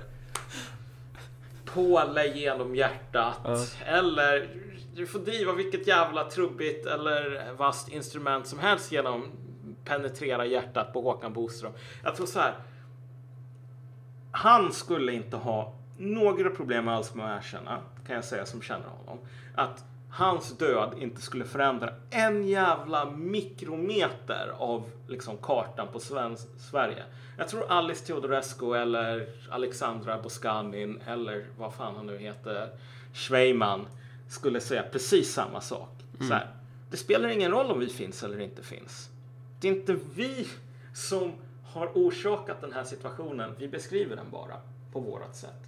[1.64, 3.76] Påle genom hjärtat.
[3.86, 4.48] Eller
[4.94, 9.30] du får driva vilket jävla trubbigt eller vasst instrument som helst genom
[9.84, 11.72] penetrera hjärtat på Håkan Boström.
[12.02, 12.54] Jag tror så här.
[14.32, 18.88] Han skulle inte ha några problem alls med att erkänna, kan jag säga som känner
[18.88, 19.18] honom,
[19.54, 19.84] att
[20.14, 26.36] hans död inte skulle förändra en jävla mikrometer av liksom, kartan på Sven-
[26.70, 27.04] Sverige.
[27.38, 32.68] Jag tror Alice Teodorescu eller Alexandra Boskanin eller vad fan han nu heter,
[33.12, 33.86] Schweiman,
[34.28, 35.88] skulle säga precis samma sak.
[36.28, 36.46] Så här,
[36.90, 39.10] det spelar ingen roll om vi finns eller inte finns.
[39.60, 40.48] Det är inte vi
[40.94, 41.32] som
[41.64, 43.50] har orsakat den här situationen.
[43.58, 44.56] Vi beskriver den bara
[44.92, 45.62] på vårat sätt.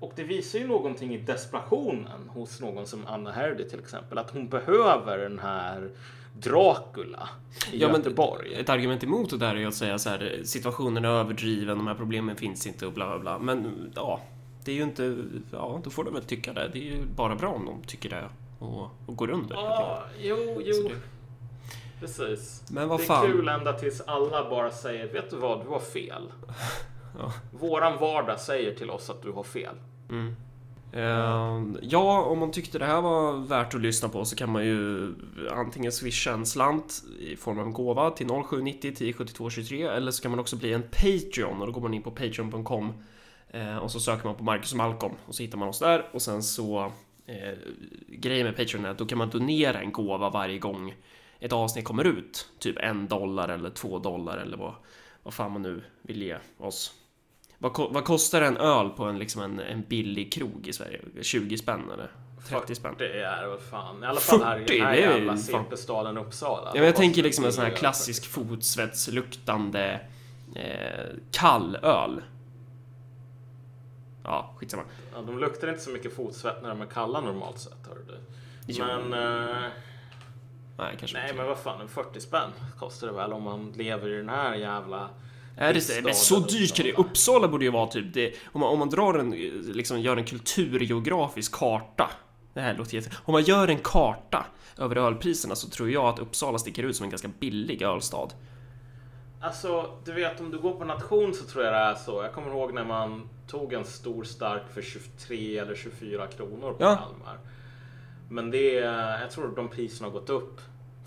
[0.00, 4.18] Och det visar ju någonting i desperationen hos någon som Anna Herdy till exempel.
[4.18, 5.90] Att hon behöver den här
[6.38, 7.28] Dracula
[7.72, 8.54] i Ja, men Göteborg.
[8.54, 11.86] ett argument emot det där är ju att säga så här, situationen är överdriven, de
[11.86, 13.38] här problemen finns inte och bla bla bla.
[13.38, 14.20] Men ja,
[14.64, 15.16] det är ju inte,
[15.52, 16.70] ja, då får de väl tycka det.
[16.72, 18.28] Det är ju bara bra om de tycker det
[18.58, 19.54] och, och går under.
[19.54, 20.88] Ja, jo, jo.
[20.88, 20.94] det-
[22.00, 22.62] Precis.
[22.70, 23.26] Men vad det är fan.
[23.26, 26.32] kul ända tills alla bara säger, vet du vad, du har fel.
[27.18, 27.32] Ja.
[27.52, 29.74] Våran vardag säger till oss att du har fel.
[30.92, 34.64] Eh, ja, om man tyckte det här var värt att lyssna på så kan man
[34.64, 35.12] ju
[35.50, 40.22] antingen swisha en slant i form av en gåva till 0790 1072 23 eller så
[40.22, 42.92] kan man också bli en Patreon och då går man in på patreon.com
[43.54, 45.78] uh, eh, och så söker man på Marcus och Malcolm och så hittar man oss
[45.78, 46.84] där och sen så
[47.28, 47.58] uh,
[48.08, 50.94] grejen med Patreon är att då kan man donera en gåva varje gång
[51.40, 52.48] ett avsnitt kommer ut.
[52.58, 54.74] Typ en dollar eller två dollar eller vad,
[55.22, 56.99] vad fan man nu vill ge oss.
[57.62, 61.00] Vad, vad kostar en öl på en, liksom en, en billig krog i Sverige?
[61.22, 62.10] 20 spänn eller?
[62.48, 62.94] 30 spänn?
[62.98, 66.64] Det är väl fan, i alla fall här i 40, den här jävla CP-staden Uppsala.
[66.64, 70.00] Ja, men jag tänker liksom en sån här klassisk fotsvetsluktande
[70.54, 72.22] eh, kall öl.
[74.24, 74.82] Ja, skitsamma.
[75.14, 77.88] Ja, de luktar inte så mycket fotsvett när de är kalla normalt sett.
[77.88, 78.82] Hör du.
[78.84, 79.56] Men, eh,
[80.78, 81.36] Nej, kanske nej inte.
[81.36, 84.54] men vad fan, en 40 spänn kostar det väl om man lever i den här
[84.54, 85.08] jävla...
[85.56, 88.34] Är det, men så dyrt kan det Uppsala borde ju vara typ det.
[88.52, 89.30] Om man, om man drar en,
[89.72, 92.10] liksom gör en kulturgeografisk karta.
[92.54, 93.10] Det här låter jätte...
[93.24, 94.46] Om man gör en karta
[94.78, 98.28] över ölpriserna så tror jag att Uppsala sticker ut som en ganska billig ölstad.
[99.42, 102.22] Alltså, du vet om du går på nation så tror jag det är så.
[102.22, 106.84] Jag kommer ihåg när man tog en stor stark för 23 eller 24 kronor på
[106.84, 106.96] Ja.
[106.96, 107.38] Kalmar.
[108.30, 108.72] Men det,
[109.20, 110.60] jag tror de priserna har gått upp.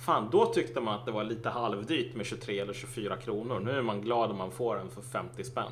[0.05, 3.59] Fan, då tyckte man att det var lite halvdyrt med 23 eller 24 kronor.
[3.59, 5.71] Nu är man glad om man får den för 50 spänn.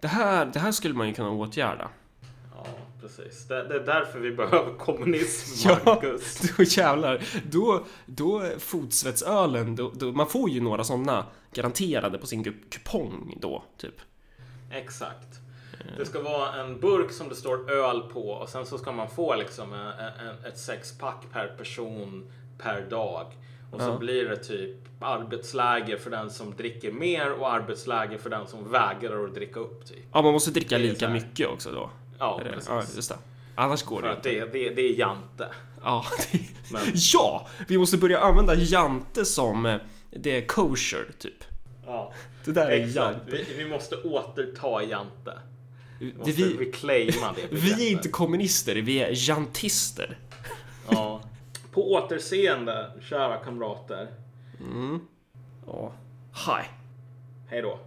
[0.00, 1.88] Det här, det här skulle man ju kunna åtgärda.
[2.56, 2.66] Ja,
[3.00, 3.48] precis.
[3.48, 6.40] Det, det är därför vi behöver kommunism, Marcus.
[6.56, 7.22] då jävlar.
[7.50, 13.38] Då, då fotsvetsölen, då, då, man får ju några sådana garanterade på sin kup- kupong
[13.40, 14.00] då, typ.
[14.70, 15.40] Exakt.
[15.98, 19.10] Det ska vara en burk som det står öl på och sen så ska man
[19.10, 19.86] få liksom en,
[20.28, 22.32] en, ett sexpack per person
[22.62, 23.26] per dag.
[23.70, 28.46] Och så blir det typ arbetsläge för den som dricker mer och arbetsläge för den
[28.46, 29.86] som vägrar att dricka upp.
[29.88, 29.98] Typ.
[30.12, 31.90] Ja, man måste dricka lika mycket också då.
[32.18, 32.68] Ja, precis.
[32.68, 33.16] ja just det.
[33.54, 34.30] Annars går För det inte.
[34.30, 35.48] det, det, det är jante.
[35.82, 36.38] Ja, det...
[36.72, 39.76] Men- ja, vi måste börja använda jante som eh,
[40.10, 41.44] det är kosher, typ.
[41.86, 42.12] Ja,
[42.44, 43.20] Det där är jante.
[43.26, 45.38] Vi, vi måste återta jante.
[46.00, 50.18] Vi måste vi, reclaima det vi är inte kommunister, vi är jantister.
[50.90, 51.19] Ja.
[51.72, 54.08] På återseende, kära kamrater.
[55.66, 55.92] Ja.
[56.46, 56.64] Hej.
[57.48, 57.78] Hej då.